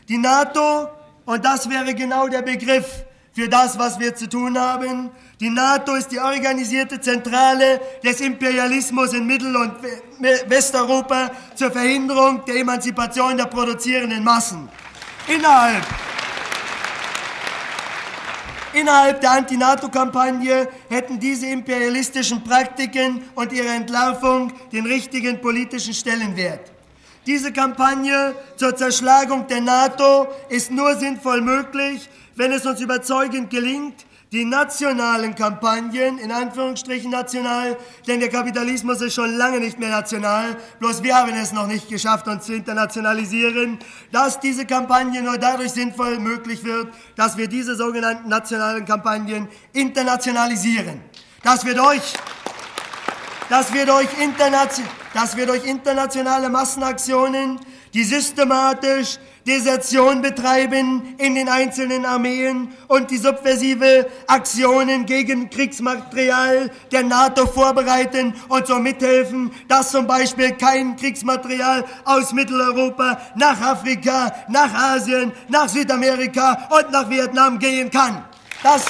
[0.07, 0.89] Die NATO,
[1.25, 5.09] und das wäre genau der Begriff, für das, was wir zu tun haben.
[5.39, 9.73] Die NATO ist die organisierte Zentrale des Imperialismus in Mittel- und
[10.47, 14.69] Westeuropa zur Verhinderung der Emanzipation der produzierenden Massen.
[15.27, 15.83] Innerhalb
[18.73, 26.71] Innerhalb der Anti-NATO-Kampagne hätten diese imperialistischen Praktiken und ihre Entlarvung den richtigen politischen Stellenwert.
[27.27, 34.05] Diese Kampagne zur Zerschlagung der NATO ist nur sinnvoll möglich, wenn es uns überzeugend gelingt,
[34.33, 40.57] die nationalen Kampagnen, in Anführungsstrichen national, denn der Kapitalismus ist schon lange nicht mehr national,
[40.79, 43.77] bloß wir haben es noch nicht geschafft, uns zu internationalisieren,
[44.11, 50.99] dass diese Kampagne nur dadurch sinnvoll möglich wird, dass wir diese sogenannten nationalen Kampagnen internationalisieren.
[51.43, 52.13] Dass wir durch,
[53.49, 54.07] dass wir durch,
[55.13, 57.59] dass wir durch internationale Massenaktionen,
[57.93, 67.03] die systematisch Desertion betreiben in den einzelnen Armeen und die subversive Aktionen gegen Kriegsmaterial der
[67.03, 74.73] NATO vorbereiten und so mithelfen, dass zum Beispiel kein Kriegsmaterial aus Mitteleuropa nach Afrika, nach
[74.73, 78.23] Asien, nach Südamerika und nach Vietnam gehen kann.
[78.63, 78.85] Das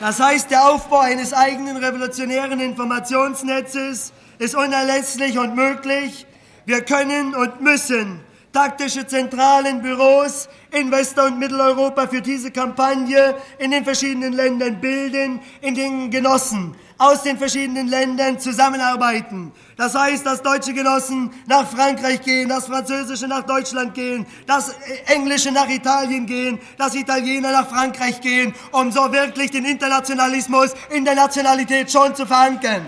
[0.00, 6.26] Das heißt, der Aufbau eines eigenen revolutionären Informationsnetzes ist unerlässlich und möglich.
[6.66, 8.20] Wir können und müssen
[8.56, 15.40] taktische zentralen Büros in West- und Mitteleuropa für diese Kampagne in den verschiedenen Ländern bilden,
[15.60, 19.52] in denen Genossen aus den verschiedenen Ländern zusammenarbeiten.
[19.76, 25.52] Das heißt, dass deutsche Genossen nach Frankreich gehen, dass französische nach Deutschland gehen, dass englische
[25.52, 31.14] nach Italien gehen, dass Italiener nach Frankreich gehen, um so wirklich den Internationalismus in der
[31.14, 32.86] Nationalität schon zu verankern.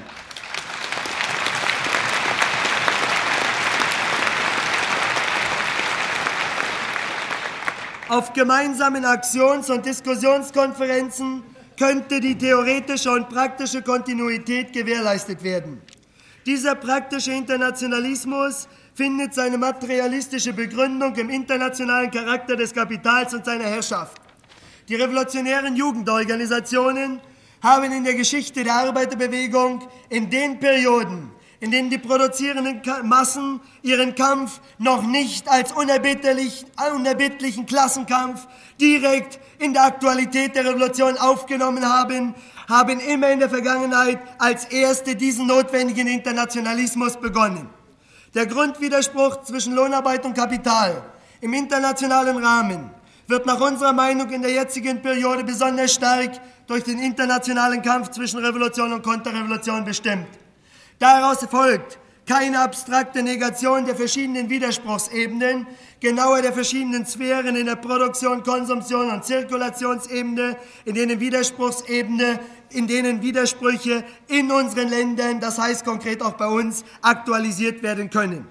[8.09, 11.42] Auf gemeinsamen Aktions- und Diskussionskonferenzen
[11.79, 15.83] könnte die theoretische und praktische Kontinuität gewährleistet werden.
[16.47, 24.18] Dieser praktische Internationalismus findet seine materialistische Begründung im internationalen Charakter des Kapitals und seiner Herrschaft.
[24.88, 27.21] Die revolutionären Jugendorganisationen
[27.62, 34.14] haben in der Geschichte der Arbeiterbewegung in den Perioden, in denen die produzierenden Massen ihren
[34.14, 38.47] Kampf noch nicht als unerbittlich, unerbittlichen Klassenkampf
[38.81, 42.35] direkt in der Aktualität der Revolution aufgenommen haben,
[42.68, 47.68] haben immer in der Vergangenheit als erste diesen notwendigen Internationalismus begonnen.
[48.35, 51.03] Der Grundwiderspruch zwischen Lohnarbeit und Kapital
[51.40, 52.90] im internationalen Rahmen
[53.27, 56.33] wird nach unserer Meinung in der jetzigen Periode besonders stark
[56.66, 60.29] durch den internationalen Kampf zwischen Revolution und Konterrevolution bestimmt.
[60.99, 65.67] Daraus folgt keine abstrakte Negation der verschiedenen Widerspruchsebenen,
[65.99, 72.39] genauer der verschiedenen Sphären in der Produktion, Konsumtion und Zirkulationsebene, in denen Widerspruchsebene,
[72.71, 78.47] in denen Widersprüche in unseren Ländern, das heißt konkret auch bei uns, aktualisiert werden können.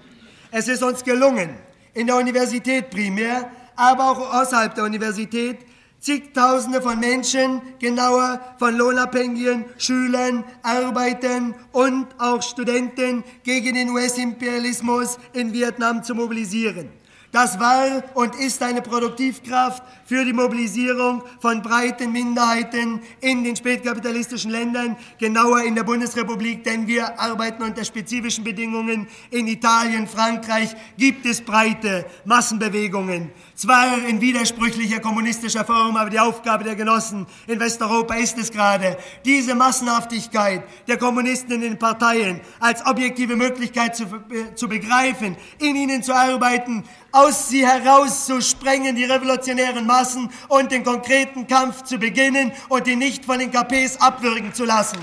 [0.50, 1.50] Es ist uns gelungen,
[1.94, 5.58] in der Universität primär, aber auch außerhalb der Universität,
[6.00, 15.52] Zigtausende von Menschen, genauer von Lohnabhängigen, Schülern, Arbeitern und auch Studenten gegen den US-Imperialismus in
[15.52, 16.88] Vietnam zu mobilisieren.
[17.30, 24.50] Das war und ist eine Produktivkraft für die Mobilisierung von breiten Minderheiten in den spätkapitalistischen
[24.50, 29.08] Ländern, genauer in der Bundesrepublik, denn wir arbeiten unter spezifischen Bedingungen.
[29.30, 36.62] In Italien, Frankreich gibt es breite Massenbewegungen, zwar in widersprüchlicher kommunistischer Form, aber die Aufgabe
[36.62, 42.86] der Genossen in Westeuropa ist es gerade, diese Massenhaftigkeit der Kommunisten in den Parteien als
[42.86, 49.86] objektive Möglichkeit zu, äh, zu begreifen, in ihnen zu arbeiten, aus sie herauszusprengen, die revolutionären
[49.86, 54.64] Massen und den konkreten Kampf zu beginnen und ihn nicht von den KPs abwürgen zu
[54.64, 54.98] lassen.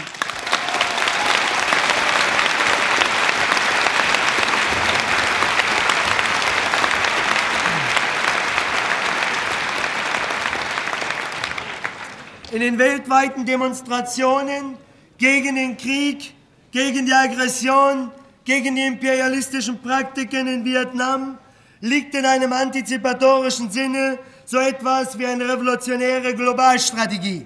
[12.55, 14.77] In den weltweiten Demonstrationen
[15.17, 16.33] gegen den Krieg,
[16.71, 18.11] gegen die Aggression,
[18.45, 21.37] gegen die imperialistischen Praktiken in Vietnam
[21.81, 27.45] liegt in einem antizipatorischen Sinne so etwas wie eine revolutionäre Globalstrategie.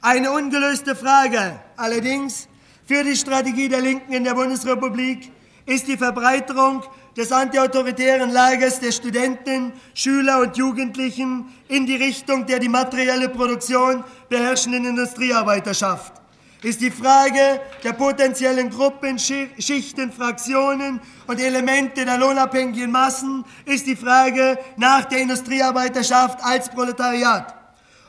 [0.00, 2.48] Eine ungelöste Frage allerdings
[2.86, 5.30] für die Strategie der Linken in der Bundesrepublik
[5.66, 6.82] ist die Verbreiterung
[7.16, 14.04] des antiautoritären Lagers der Studenten, Schüler und Jugendlichen in die Richtung der die materielle Produktion
[14.28, 16.24] beherrschenden Industriearbeiterschaft
[16.64, 23.94] ist die Frage der potenziellen Gruppen, Schichten, Fraktionen und Elemente der lohnabhängigen Massen, ist die
[23.96, 27.54] Frage nach der Industriearbeiterschaft als Proletariat.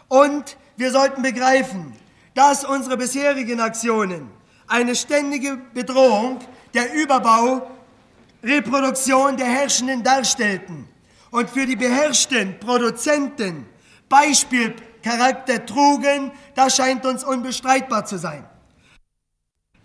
[0.08, 1.94] Und wir sollten begreifen,
[2.34, 4.30] dass unsere bisherigen Aktionen
[4.68, 6.40] eine ständige Bedrohung
[6.74, 7.70] der Überbau,
[8.46, 10.88] Reproduktion der Herrschenden darstellten
[11.32, 13.66] und für die beherrschten Produzenten
[14.08, 18.48] Beispiel Charakter trugen, das scheint uns unbestreitbar zu sein.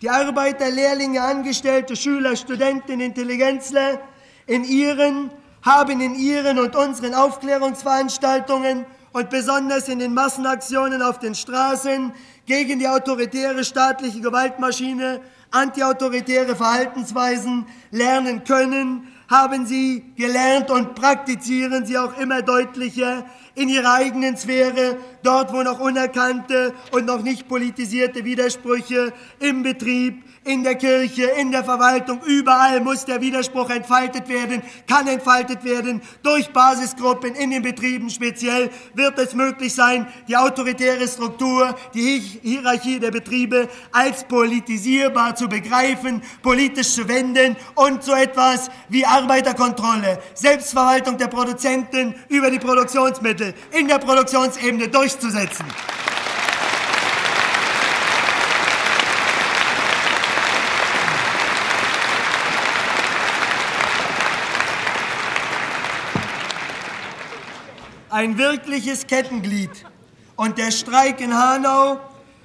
[0.01, 3.99] Die Arbeiter, Lehrlinge, Angestellte, Schüler, Studenten, Intelligenzler
[4.45, 5.31] in ihren,
[5.63, 12.13] haben in ihren und unseren Aufklärungsveranstaltungen und besonders in den Massenaktionen auf den Straßen
[12.45, 15.21] gegen die autoritäre staatliche Gewaltmaschine,
[15.51, 23.93] antiautoritäre Verhaltensweisen lernen können, haben sie gelernt und praktizieren sie auch immer deutlicher in ihrer
[23.93, 30.75] eigenen Sphäre, dort wo noch unerkannte und noch nicht politisierte Widersprüche im Betrieb, in der
[30.75, 36.01] Kirche, in der Verwaltung, überall muss der Widerspruch entfaltet werden, kann entfaltet werden.
[36.23, 42.99] Durch Basisgruppen in den Betrieben speziell wird es möglich sein, die autoritäre Struktur, die Hierarchie
[42.99, 51.19] der Betriebe als politisierbar zu begreifen, politisch zu wenden und so etwas wie Arbeiterkontrolle, Selbstverwaltung
[51.19, 55.65] der Produzenten über die Produktionsmittel in der Produktionsebene durchzusetzen.
[68.11, 69.71] Ein wirkliches Kettenglied.
[70.35, 71.99] Und der Streik in Hanau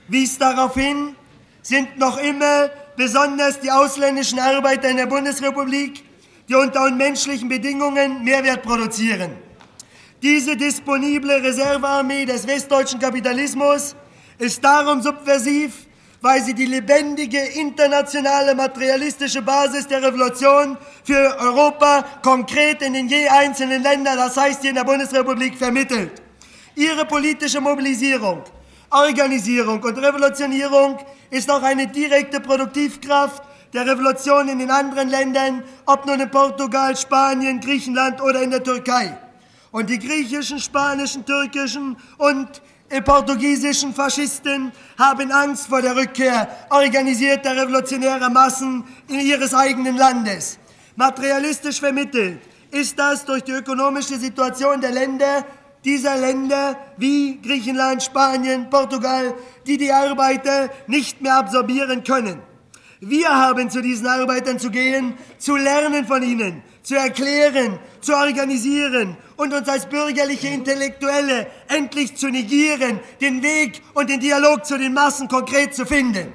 [0.09, 1.17] wies darauf hin,
[1.63, 6.05] sind noch immer besonders die ausländischen Arbeiter in der Bundesrepublik,
[6.49, 9.33] die unter unmenschlichen Bedingungen Mehrwert produzieren.
[10.23, 13.97] Diese disponible Reservearmee des westdeutschen Kapitalismus
[14.39, 15.86] ist darum subversiv,
[16.21, 23.29] weil sie die lebendige internationale materialistische Basis der Revolution für Europa konkret in den je
[23.29, 26.23] einzelnen Ländern, das heißt hier in der Bundesrepublik, vermittelt.
[26.75, 28.43] Ihre politische Mobilisierung,
[28.91, 30.99] Organisierung und Revolutionierung
[31.31, 33.43] ist auch eine direkte Produktivkraft
[33.73, 38.63] der Revolution in den anderen Ländern, ob nun in Portugal, Spanien, Griechenland oder in der
[38.63, 39.19] Türkei.
[39.71, 42.63] Und die griechischen, spanischen, türkischen und
[43.05, 50.59] portugiesischen Faschisten haben Angst vor der Rückkehr organisierter revolutionärer Massen in ihres eigenen Landes.
[50.95, 55.45] Materialistisch vermittelt ist das durch die ökonomische Situation der Länder
[55.85, 59.35] dieser Länder wie Griechenland, Spanien, Portugal,
[59.67, 62.41] die die Arbeiter nicht mehr absorbieren können.
[63.01, 69.17] Wir haben zu diesen Arbeitern zu gehen, zu lernen von ihnen, zu erklären, zu organisieren
[69.37, 74.95] und uns als bürgerliche Intellektuelle endlich zu negieren, den Weg und den Dialog zu den
[74.95, 76.33] Massen konkret zu finden.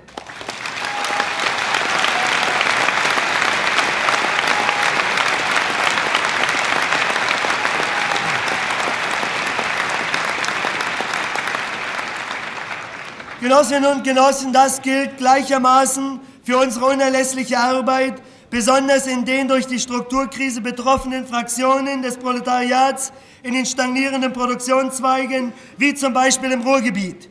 [13.42, 18.22] Genossinnen und Genossen, das gilt gleichermaßen für unsere unerlässliche Arbeit
[18.52, 25.96] besonders in den durch die Strukturkrise betroffenen Fraktionen des Proletariats in den stagnierenden Produktionszweigen, wie
[25.96, 27.30] zum Beispiel im Ruhrgebiet.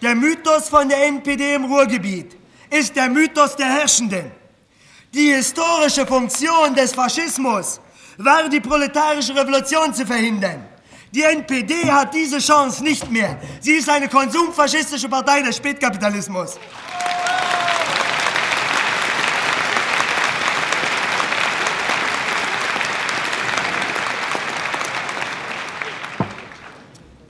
[0.00, 2.36] Der Mythos von der NPD im Ruhrgebiet
[2.70, 4.32] ist der Mythos der Herrschenden.
[5.14, 7.80] Die historische Funktion des Faschismus
[8.16, 10.66] war, die proletarische Revolution zu verhindern.
[11.14, 13.38] Die NPD hat diese Chance nicht mehr.
[13.60, 16.58] Sie ist eine konsumfaschistische Partei des Spätkapitalismus.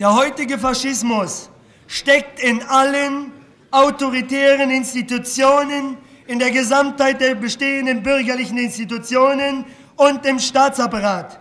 [0.03, 1.49] Der heutige Faschismus
[1.87, 3.31] steckt in allen
[3.71, 5.97] autoritären Institutionen,
[6.27, 11.39] in der Gesamtheit der bestehenden bürgerlichen Institutionen und im Staatsapparat.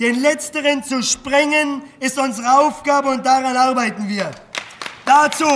[0.00, 4.32] Den letzteren zu sprengen ist unsere Aufgabe und daran arbeiten wir.
[5.04, 5.46] Dazu,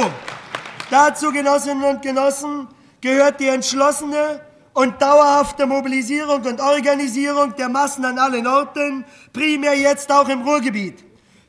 [0.89, 2.69] dazu, Genossinnen und Genossen,
[3.01, 4.41] gehört die entschlossene
[4.73, 11.06] und dauerhafte Mobilisierung und Organisierung der Massen an allen Orten, primär jetzt auch im Ruhrgebiet.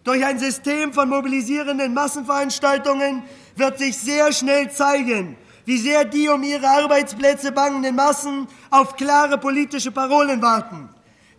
[0.08, 3.24] Durch ein System von mobilisierenden Massenveranstaltungen
[3.58, 5.36] wird sich sehr schnell zeigen,
[5.66, 10.88] wie sehr die um ihre Arbeitsplätze bangenden Massen auf klare politische Parolen warten.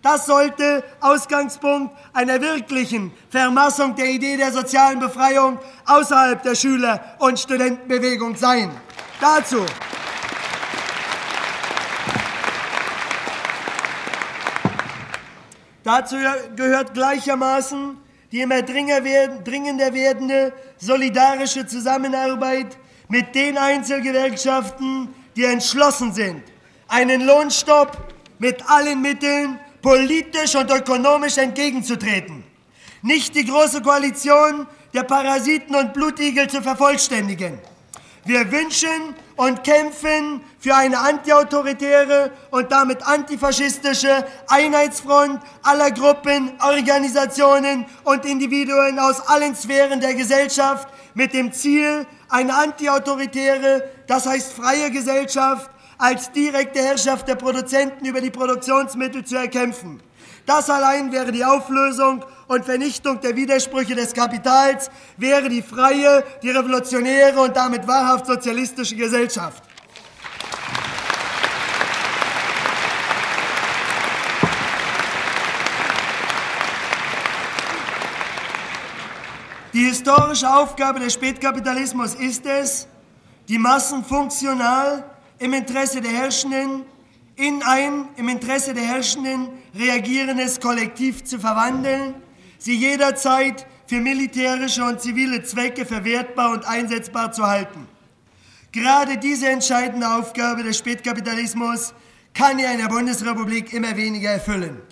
[0.02, 7.40] Das sollte Ausgangspunkt einer wirklichen Vermassung der Idee der sozialen Befreiung außerhalb der Schüler- und
[7.40, 8.70] Studentenbewegung sein.
[9.18, 9.64] Dazu
[15.84, 16.16] Dazu
[16.54, 19.04] gehört gleichermaßen die immer dringender
[19.94, 22.76] werdende solidarische Zusammenarbeit
[23.08, 26.42] mit den Einzelgewerkschaften, die entschlossen sind,
[26.88, 27.96] einen Lohnstopp
[28.38, 32.44] mit allen Mitteln politisch und ökonomisch entgegenzutreten.
[33.02, 37.58] Nicht die große Koalition der Parasiten und Blutigel zu vervollständigen.
[38.24, 48.24] Wir wünschen und kämpfen für eine antiautoritäre und damit antifaschistische Einheitsfront aller Gruppen, Organisationen und
[48.24, 55.70] Individuen aus allen Sphären der Gesellschaft mit dem Ziel, eine antiautoritäre, das heißt freie Gesellschaft
[55.98, 60.02] als direkte Herrschaft der Produzenten über die Produktionsmittel zu erkämpfen.
[60.48, 66.48] Das allein wäre die Auflösung und Vernichtung der Widersprüche des Kapitals, wäre die freie, die
[66.48, 69.62] revolutionäre und damit wahrhaft sozialistische Gesellschaft.
[79.74, 82.88] Die historische Aufgabe des Spätkapitalismus ist es,
[83.48, 85.04] die Massen funktional
[85.38, 86.86] im Interesse der Herrschenden
[87.38, 92.14] in ein im Interesse der Herrschenden reagierendes Kollektiv zu verwandeln,
[92.58, 97.86] sie jederzeit für militärische und zivile Zwecke verwertbar und einsetzbar zu halten.
[98.72, 101.94] Gerade diese entscheidende Aufgabe des Spätkapitalismus
[102.34, 104.82] kann er in der Bundesrepublik immer weniger erfüllen.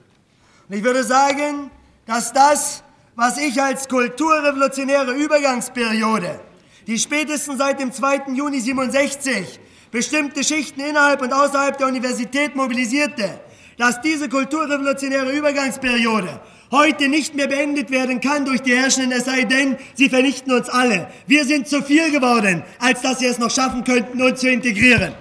[0.68, 1.70] Und ich würde sagen,
[2.06, 2.84] dass das,
[3.16, 6.40] was ich als kulturrevolutionäre Übergangsperiode,
[6.86, 8.34] die spätestens seit dem 2.
[8.34, 9.58] Juni 67
[9.96, 13.40] bestimmte Schichten innerhalb und außerhalb der Universität mobilisierte,
[13.78, 16.38] dass diese kulturrevolutionäre Übergangsperiode
[16.70, 20.68] heute nicht mehr beendet werden kann durch die Herrschenden, es sei denn, sie vernichten uns
[20.68, 21.08] alle.
[21.26, 25.14] Wir sind zu viel geworden, als dass sie es noch schaffen könnten, uns zu integrieren.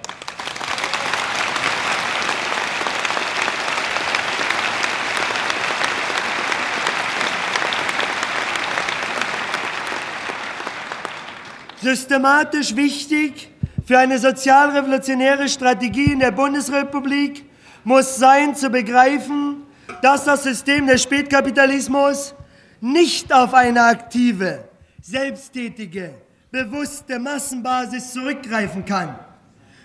[11.80, 13.48] Systematisch wichtig
[13.86, 17.44] für eine sozialrevolutionäre Strategie in der Bundesrepublik
[17.84, 19.62] muss sein zu begreifen,
[20.02, 22.34] dass das System des Spätkapitalismus
[22.80, 24.64] nicht auf eine aktive,
[25.00, 26.14] selbsttätige,
[26.50, 29.16] bewusste Massenbasis zurückgreifen kann.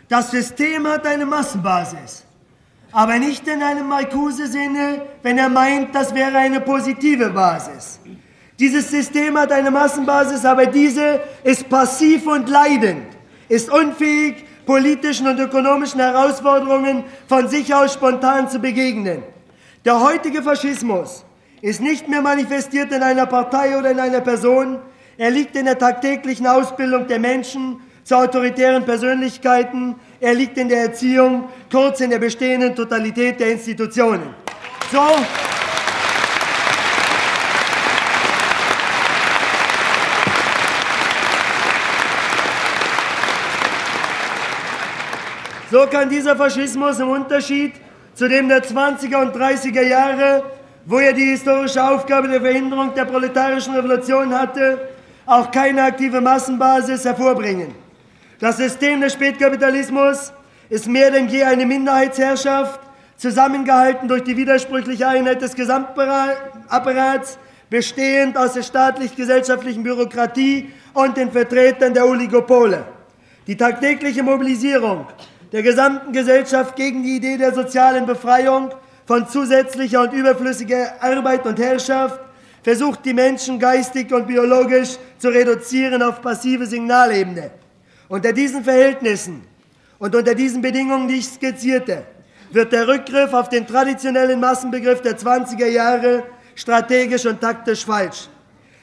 [0.09, 2.25] Das System hat eine Massenbasis,
[2.91, 7.99] aber nicht in einem Marcuse-Sinne, wenn er meint, das wäre eine positive Basis.
[8.57, 13.20] Dieses System hat eine Massenbasis, aber diese ist passiv und leidend,
[13.51, 19.23] ist unfähig, politischen und ökonomischen Herausforderungen von sich aus spontan zu begegnen.
[19.83, 21.25] Der heutige Faschismus
[21.61, 24.79] ist nicht mehr manifestiert in einer Partei oder in einer Person,
[25.17, 30.83] er liegt in der tagtäglichen Ausbildung der Menschen zu autoritären Persönlichkeiten, er liegt in der
[30.83, 34.33] Erziehung, kurz in der bestehenden Totalität der Institutionen.
[34.91, 35.01] So
[45.71, 47.71] So kann dieser Faschismus im Unterschied
[48.13, 50.43] zu dem der 20er und 30er Jahre,
[50.85, 54.89] wo er die historische Aufgabe der Verhinderung der proletarischen Revolution hatte,
[55.25, 57.73] auch keine aktive Massenbasis hervorbringen.
[58.41, 60.33] Das System des Spätkapitalismus
[60.69, 62.81] ist mehr denn je eine Minderheitsherrschaft,
[63.15, 67.37] zusammengehalten durch die widersprüchliche Einheit des Gesamtapparats,
[67.69, 72.83] bestehend aus der staatlich-gesellschaftlichen Bürokratie und den Vertretern der Oligopole.
[73.47, 75.07] Die tagtägliche Mobilisierung
[75.51, 78.71] der gesamten Gesellschaft gegen die Idee der sozialen Befreiung
[79.05, 82.19] von zusätzlicher und überflüssiger Arbeit und Herrschaft,
[82.63, 87.51] versucht die Menschen geistig und biologisch zu reduzieren auf passive Signalebene.
[88.07, 89.43] Unter diesen Verhältnissen
[89.99, 92.03] und unter diesen Bedingungen, die ich skizzierte,
[92.51, 96.23] wird der Rückgriff auf den traditionellen Massenbegriff der 20er Jahre
[96.55, 98.27] strategisch und taktisch falsch.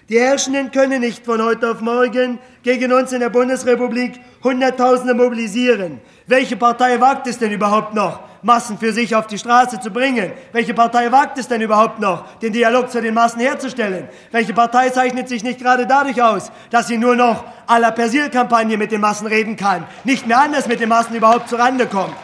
[0.09, 6.01] Die Herrschenden können nicht von heute auf morgen gegen uns in der Bundesrepublik Hunderttausende mobilisieren.
[6.27, 10.33] Welche Partei wagt es denn überhaupt noch, Massen für sich auf die Straße zu bringen?
[10.53, 14.09] Welche Partei wagt es denn überhaupt noch, den Dialog zu den Massen herzustellen?
[14.31, 18.79] Welche Partei zeichnet sich nicht gerade dadurch aus, dass sie nur noch à la Persil-Kampagne
[18.79, 22.17] mit den Massen reden kann, nicht mehr anders mit den Massen überhaupt zurande kommt?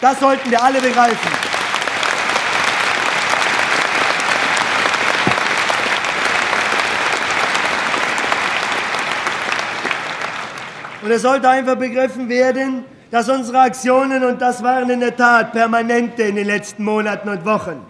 [0.00, 1.51] Das sollten wir alle begreifen.
[11.02, 15.52] Und es sollte einfach begriffen werden, dass unsere Aktionen, und das waren in der Tat
[15.52, 17.84] permanente in den letzten Monaten und Wochen,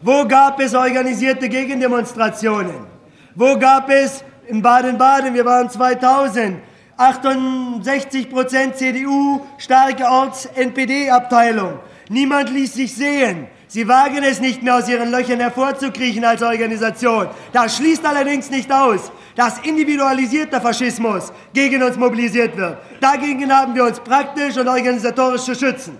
[0.00, 2.86] wo gab es organisierte Gegendemonstrationen?
[3.34, 6.58] Wo gab es in Baden-Baden, wir waren 2000,
[6.96, 11.80] 68 Prozent CDU, starke Orts-NPD-Abteilung.
[12.08, 13.48] Niemand ließ sich sehen.
[13.66, 17.28] Sie wagen es nicht mehr aus ihren Löchern hervorzukriechen als Organisation.
[17.52, 22.78] Das schließt allerdings nicht aus, dass individualisierter Faschismus gegen uns mobilisiert wird.
[23.00, 25.98] Dagegen haben wir uns praktisch und organisatorisch zu schützen.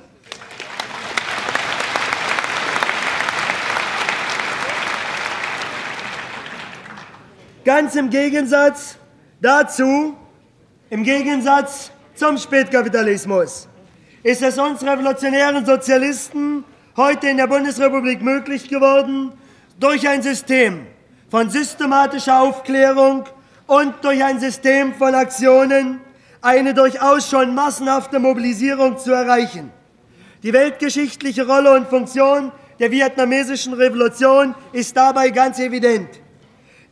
[7.65, 8.99] Ganz im Gegensatz
[9.41, 10.15] dazu,
[10.91, 13.69] im Gegensatz zum Spätkapitalismus,
[14.23, 16.63] ist es uns revolutionären Sozialisten
[16.97, 19.33] heute in der Bundesrepublik möglich geworden,
[19.81, 20.87] durch ein System
[21.29, 23.25] von systematischer Aufklärung
[23.67, 26.01] und durch ein System von Aktionen
[26.41, 29.73] eine durchaus schon massenhafte Mobilisierung zu erreichen.
[30.43, 36.09] Die weltgeschichtliche Rolle und Funktion der vietnamesischen Revolution ist dabei ganz evident.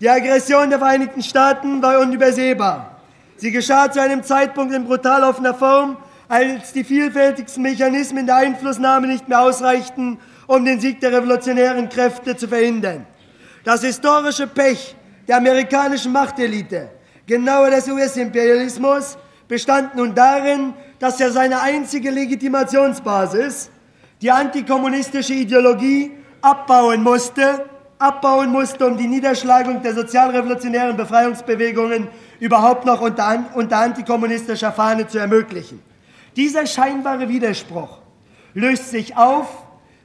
[0.00, 2.96] Die Aggression der Vereinigten Staaten war unübersehbar.
[3.36, 5.96] Sie geschah zu einem Zeitpunkt in brutal offener Form,
[6.33, 12.35] als die vielfältigsten Mechanismen der Einflussnahme nicht mehr ausreichten, um den Sieg der revolutionären Kräfte
[12.35, 13.07] zu verhindern.
[13.64, 14.97] Das historische Pech
[15.28, 16.89] der amerikanischen Machtelite,
[17.26, 23.68] genauer des US-Imperialismus, bestand nun darin, dass er seine einzige Legitimationsbasis,
[24.22, 27.66] die antikommunistische Ideologie, abbauen musste,
[27.99, 32.09] abbauen musste, um die Niederschlagung der sozialrevolutionären Befreiungsbewegungen
[32.41, 35.91] überhaupt noch unter, unter antikommunistischer Fahne zu ermöglichen.
[36.37, 37.99] Dieser scheinbare Widerspruch
[38.55, 39.49] löst sich auf,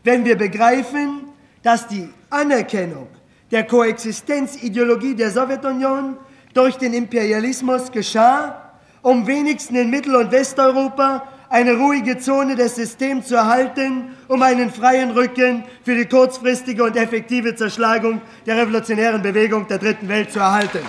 [0.03, 1.25] wenn wir begreifen,
[1.63, 3.07] dass die Anerkennung
[3.51, 6.17] der Koexistenzideologie der Sowjetunion
[6.53, 13.27] durch den Imperialismus geschah, um wenigstens in Mittel- und Westeuropa eine ruhige Zone des Systems
[13.27, 19.65] zu erhalten, um einen freien Rücken für die kurzfristige und effektive Zerschlagung der revolutionären Bewegung
[19.67, 20.79] der Dritten Welt zu erhalten.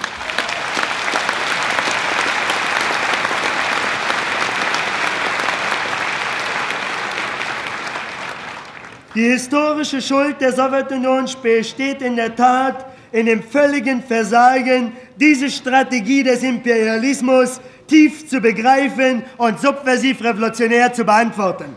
[9.15, 16.23] Die historische Schuld der Sowjetunion besteht in der Tat in dem völligen Versagen, diese Strategie
[16.23, 21.75] des Imperialismus tief zu begreifen und subversiv revolutionär zu beantworten.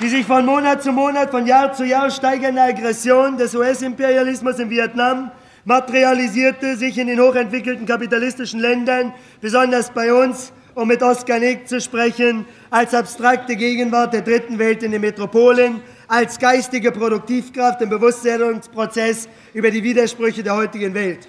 [0.00, 4.70] Die sich von Monat zu Monat, von Jahr zu Jahr steigernde Aggression des US-Imperialismus in
[4.70, 5.30] Vietnam
[5.66, 9.12] materialisierte sich in den hochentwickelten kapitalistischen Ländern,
[9.42, 14.82] besonders bei uns, um mit Oskar Nick zu sprechen, als abstrakte Gegenwart der dritten Welt
[14.82, 21.28] in den Metropolen, als geistige Produktivkraft im Bewusstseinsprozess über die Widersprüche der heutigen Welt.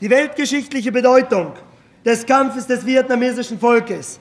[0.00, 1.52] Die weltgeschichtliche Bedeutung
[2.04, 4.18] des Kampfes des vietnamesischen Volkes,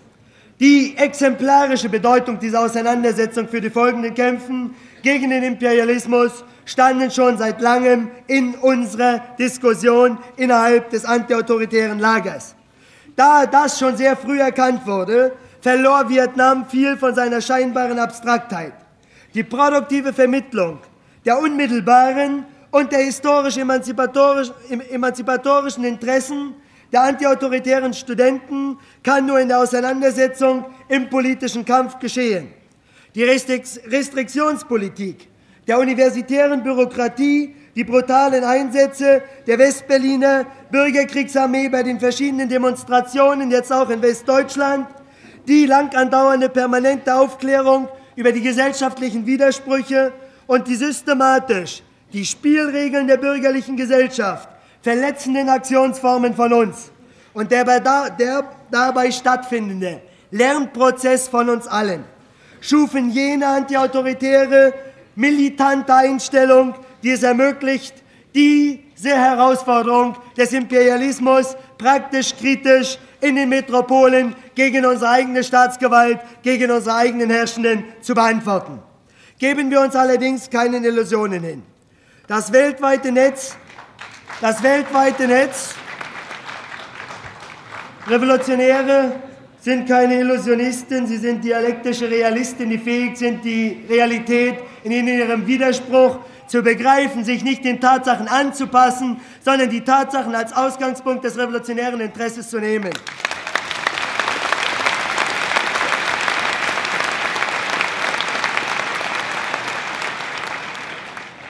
[0.60, 7.60] die exemplarische Bedeutung dieser Auseinandersetzung für die folgenden Kämpfen gegen den Imperialismus standen schon seit
[7.60, 12.54] langem in unserer Diskussion innerhalb des antiautoritären Lagers.
[13.16, 18.74] Da das schon sehr früh erkannt wurde, verlor Vietnam viel von seiner scheinbaren Abstraktheit.
[19.34, 20.80] Die produktive Vermittlung
[21.26, 26.53] der unmittelbaren und der historisch emanzipatorischen Interessen
[26.91, 32.49] der antiautoritären Studenten kann nur in der Auseinandersetzung im politischen Kampf geschehen.
[33.16, 35.30] Die Restriktionspolitik
[35.68, 43.89] der universitären Bürokratie die brutalen Einsätze der Westberliner Bürgerkriegsarmee bei den verschiedenen Demonstrationen, jetzt auch
[43.89, 44.88] in Westdeutschland,
[45.47, 50.13] die lang andauernde permanente Aufklärung über die gesellschaftlichen Widersprüche
[50.47, 51.82] und die systematisch
[52.13, 54.47] die Spielregeln der bürgerlichen Gesellschaft
[54.82, 56.91] verletzenden Aktionsformen von uns
[57.34, 57.65] und der,
[58.19, 59.99] der dabei stattfindende
[60.30, 62.03] Lernprozess von uns allen
[62.61, 64.74] schufen jene antiautoritäre,
[65.15, 66.74] militante Einstellung,
[67.04, 67.93] die es ermöglicht,
[68.34, 76.95] diese Herausforderung des Imperialismus praktisch kritisch in den Metropolen gegen unsere eigene Staatsgewalt, gegen unsere
[76.95, 78.80] eigenen Herrschenden zu beantworten.
[79.38, 81.64] Geben wir uns allerdings keinen Illusionen hin.
[82.28, 83.56] Das weltweite Netz,
[84.41, 85.76] das weltweite Netz,
[88.08, 89.14] Revolutionäre
[89.60, 96.20] sind keine Illusionisten, sie sind dialektische Realisten, die fähig sind, die Realität in ihrem Widerspruch
[96.54, 102.47] zu begreifen, sich nicht den Tatsachen anzupassen, sondern die Tatsachen als Ausgangspunkt des revolutionären Interesses
[102.47, 102.91] zu nehmen.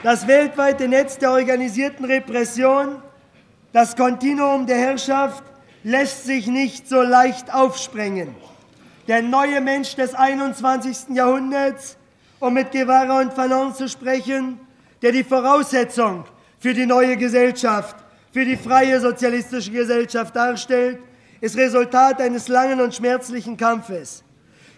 [0.04, 3.01] Das weltweite Netz der organisierten Repression,
[3.74, 5.43] das Kontinuum der Herrschaft,
[5.84, 8.34] lässt sich nicht so leicht aufsprengen.
[9.10, 11.10] Der neue Mensch des 21.
[11.10, 11.97] Jahrhunderts,
[12.39, 14.62] um mit Guevara und Fanon zu sprechen,
[15.04, 16.24] der die Voraussetzung
[16.58, 17.97] für die neue Gesellschaft,
[18.32, 20.97] für die freie sozialistische Gesellschaft darstellt,
[21.41, 24.24] ist Resultat eines langen und schmerzlichen Kampfes,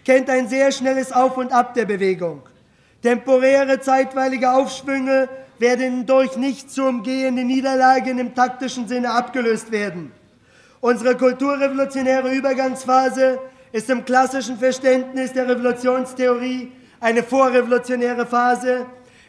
[0.04, 2.42] kennt ein sehr schnelles Auf und Ab der Bewegung.
[3.02, 5.28] Temporäre, zeitweilige Aufschwünge
[5.60, 10.10] werden durch nicht zu umgehende Niederlagen im taktischen Sinne abgelöst werden.
[10.80, 13.38] Unsere kulturrevolutionäre Übergangsphase
[13.70, 18.86] ist im klassischen Verständnis der Revolutionstheorie eine vorrevolutionäre Phase,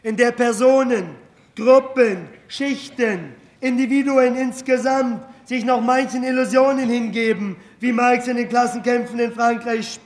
[0.07, 1.17] in der Personen,
[1.53, 9.33] Gruppen, Schichten, Individuen insgesamt sich noch manchen Illusionen hingeben, wie Marx in den Klassenkämpfen in
[9.33, 9.99] Frankreich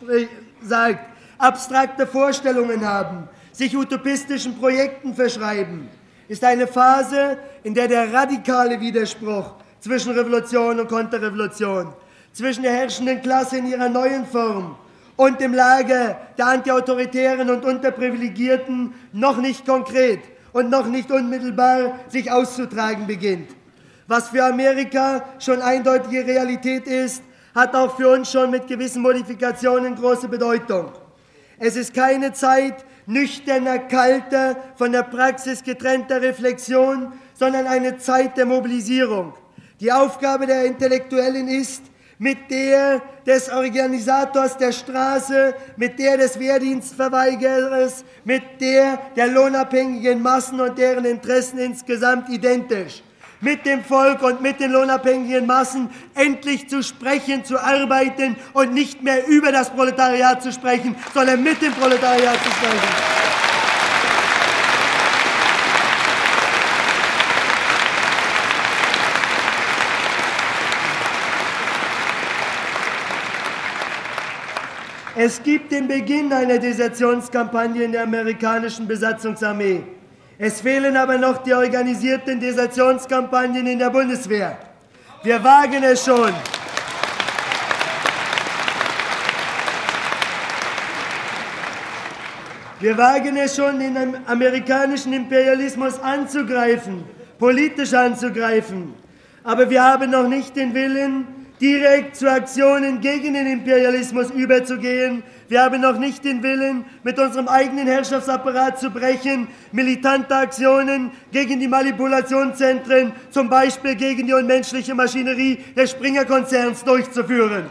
[0.64, 1.06] sagt,
[1.38, 5.88] abstrakte Vorstellungen haben, sich utopistischen Projekten verschreiben,
[6.28, 11.94] ist eine Phase, in der der radikale Widerspruch zwischen Revolution und Konterrevolution,
[12.34, 14.78] zwischen der herrschenden Klasse in ihrer neuen Form
[15.16, 20.20] und dem Lager der Antiautoritären und Unterprivilegierten noch nicht konkret
[20.54, 23.50] und noch nicht unmittelbar sich auszutragen beginnt.
[24.08, 27.24] Was für Amerika schon eindeutige Realität ist,
[27.56, 30.92] hat auch für uns schon mit gewissen Modifikationen große Bedeutung.
[31.60, 38.46] Es ist keine Zeit nüchterner, kalter, von der Praxis getrennter Reflexion, sondern eine Zeit der
[38.46, 39.34] Mobilisierung.
[39.80, 41.84] Die Aufgabe der Intellektuellen ist,
[42.22, 50.62] mit der des Organisators der Straße, mit der des Wehrdienstverweigerers, mit der der lohnabhängigen Massen
[50.62, 53.02] und deren Interessen insgesamt identisch.
[53.40, 59.02] Mit dem Volk und mit den lohnabhängigen Massen endlich zu sprechen, zu arbeiten und nicht
[59.02, 63.51] mehr über das Proletariat zu sprechen, sondern mit dem Proletariat zu sprechen.
[75.24, 79.84] Es gibt den Beginn einer Desertionskampagne in der amerikanischen Besatzungsarmee.
[80.40, 84.58] Es fehlen aber noch die organisierten Desertionskampagnen in der Bundeswehr.
[85.22, 86.34] Wir wagen es schon.
[92.80, 93.96] Wir wagen es schon, den
[94.26, 97.04] amerikanischen Imperialismus anzugreifen,
[97.38, 98.96] politisch anzugreifen.
[99.44, 105.22] Aber wir haben noch nicht den Willen, direkt zu Aktionen gegen den Imperialismus überzugehen.
[105.48, 111.60] Wir haben noch nicht den Willen, mit unserem eigenen Herrschaftsapparat zu brechen, militante Aktionen gegen
[111.60, 117.66] die Manipulationszentren, zum Beispiel gegen die unmenschliche Maschinerie des Springer-Konzerns durchzuführen.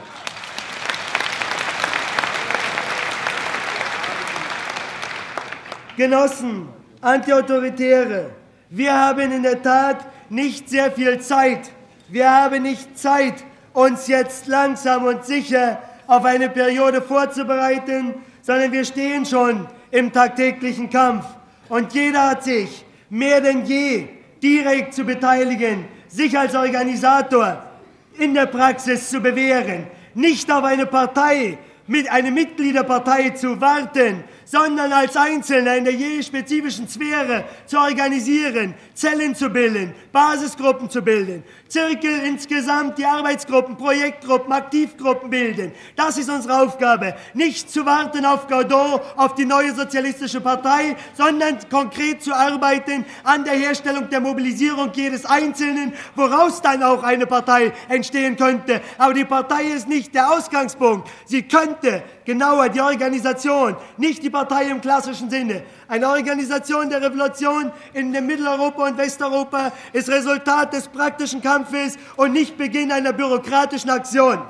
[5.97, 6.69] Genossen,
[7.01, 8.31] Antiautoritäre,
[8.71, 11.73] wir haben in der Tat nicht sehr viel Zeit.
[12.09, 18.85] Wir haben nicht Zeit, uns jetzt langsam und sicher auf eine Periode vorzubereiten, sondern wir
[18.85, 21.25] stehen schon im tagtäglichen Kampf.
[21.69, 24.09] Und jeder hat sich mehr denn je
[24.43, 27.63] direkt zu beteiligen, sich als Organisator
[28.19, 34.93] in der Praxis zu bewähren, nicht auf eine Partei, mit einer Mitgliederpartei zu warten, sondern
[34.93, 41.45] als Einzelner in der je spezifischen Sphäre zu organisieren, Zellen zu bilden, Basisgruppen zu bilden,
[41.69, 45.71] Zirkel insgesamt, die Arbeitsgruppen, Projektgruppen, Aktivgruppen bilden.
[45.95, 47.15] Das ist unsere Aufgabe.
[47.33, 53.45] Nicht zu warten auf Godot, auf die neue sozialistische Partei, sondern konkret zu arbeiten an
[53.45, 58.81] der Herstellung der Mobilisierung jedes Einzelnen, woraus dann auch eine Partei entstehen könnte.
[58.99, 61.09] Aber die Partei ist nicht der Ausgangspunkt.
[61.25, 64.40] Sie könnte genauer die Organisation, nicht die Partei
[64.71, 65.63] im klassischen Sinne.
[65.89, 72.57] Eine Organisation der Revolution in Mitteleuropa und Westeuropa ist Resultat des praktischen Kampfes und nicht
[72.57, 74.41] Beginn einer bürokratischen Aktion.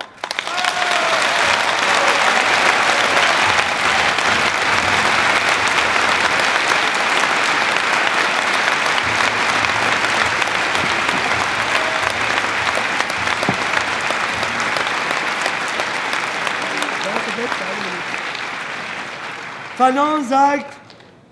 [19.81, 20.77] Fanon sagt,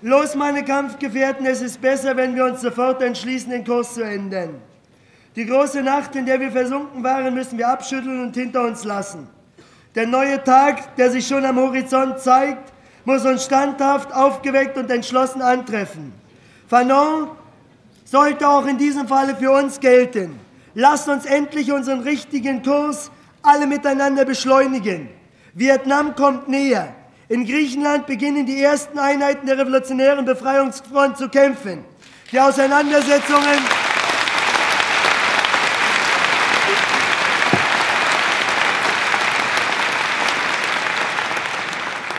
[0.01, 4.55] los meine Kampfgefährten, es ist besser, wenn wir uns sofort entschließen, den Kurs zu ändern.
[5.35, 9.27] Die große Nacht, in der wir versunken waren, müssen wir abschütteln und hinter uns lassen.
[9.93, 12.73] Der neue Tag, der sich schon am Horizont zeigt,
[13.05, 16.11] muss uns standhaft, aufgeweckt und entschlossen antreffen.
[16.67, 17.27] Fanon
[18.03, 20.39] sollte auch in diesem Falle für uns gelten.
[20.73, 23.11] Lasst uns endlich unseren richtigen Kurs
[23.43, 25.07] alle miteinander beschleunigen.
[25.53, 26.95] Vietnam kommt näher.
[27.31, 31.85] In Griechenland beginnen die ersten Einheiten der revolutionären Befreiungsfront zu kämpfen.
[32.31, 33.59] Die Auseinandersetzungen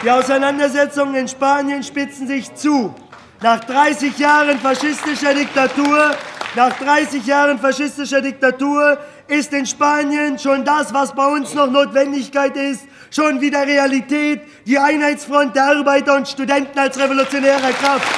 [0.05, 2.95] Die Auseinandersetzungen in Spanien spitzen sich zu.
[3.43, 6.15] Nach 30 Jahren faschistischer Diktatur,
[6.55, 8.97] nach 30 Jahren faschistischer Diktatur
[9.31, 14.79] ist in Spanien schon das, was bei uns noch Notwendigkeit ist, schon wieder Realität, die
[14.79, 18.09] Einheitsfront der Arbeiter und Studenten als revolutionärer Kraft.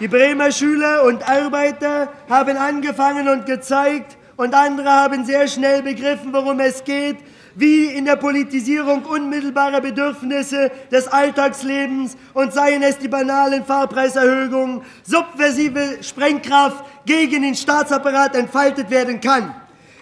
[0.00, 6.32] Die Bremer Schüler und Arbeiter haben angefangen und gezeigt, und andere haben sehr schnell begriffen,
[6.32, 7.18] worum es geht,
[7.54, 15.98] wie in der Politisierung unmittelbarer Bedürfnisse des Alltagslebens und seien es die banalen Fahrpreiserhöhungen, subversive
[16.02, 19.54] Sprengkraft gegen den Staatsapparat entfaltet werden kann.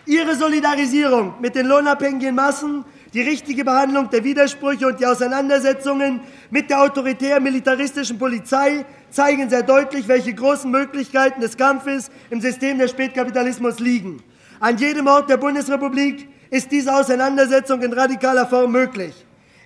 [0.06, 6.20] Ihre Solidarisierung mit den lohnabhängigen Massen, die richtige Behandlung der Widersprüche und die Auseinandersetzungen
[6.50, 12.92] mit der autoritär-militaristischen Polizei zeigen sehr deutlich, welche großen Möglichkeiten des Kampfes im System des
[12.92, 14.22] Spätkapitalismus liegen.
[14.60, 19.14] An jedem Ort der Bundesrepublik ist diese Auseinandersetzung in radikaler Form möglich.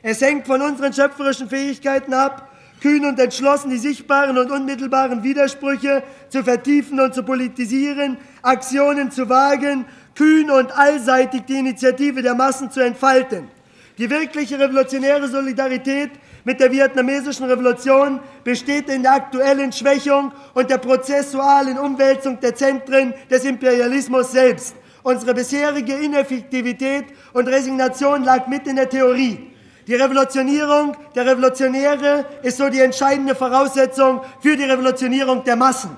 [0.02, 2.50] Es hängt von unseren schöpferischen Fähigkeiten ab,
[2.82, 9.30] kühn und entschlossen die sichtbaren und unmittelbaren Widersprüche zu vertiefen und zu politisieren, Aktionen zu
[9.30, 13.48] wagen, kühn und allseitig die Initiative der Massen zu entfalten.
[13.96, 16.10] Die wirkliche revolutionäre Solidarität
[16.44, 23.14] mit der vietnamesischen Revolution besteht in der aktuellen Schwächung und der prozessualen Umwälzung der Zentren
[23.30, 24.74] des Imperialismus selbst.
[25.04, 29.50] Unsere bisherige Ineffektivität und Resignation lag mit in der Theorie.
[29.86, 35.94] Die Revolutionierung der Revolutionäre ist so die entscheidende Voraussetzung für die Revolutionierung der Massen.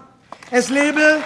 [0.50, 1.20] Es lebe,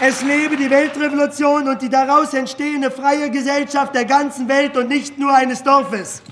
[0.00, 5.18] es lebe die Weltrevolution und die daraus entstehende freie Gesellschaft der ganzen Welt und nicht
[5.18, 6.22] nur eines Dorfes.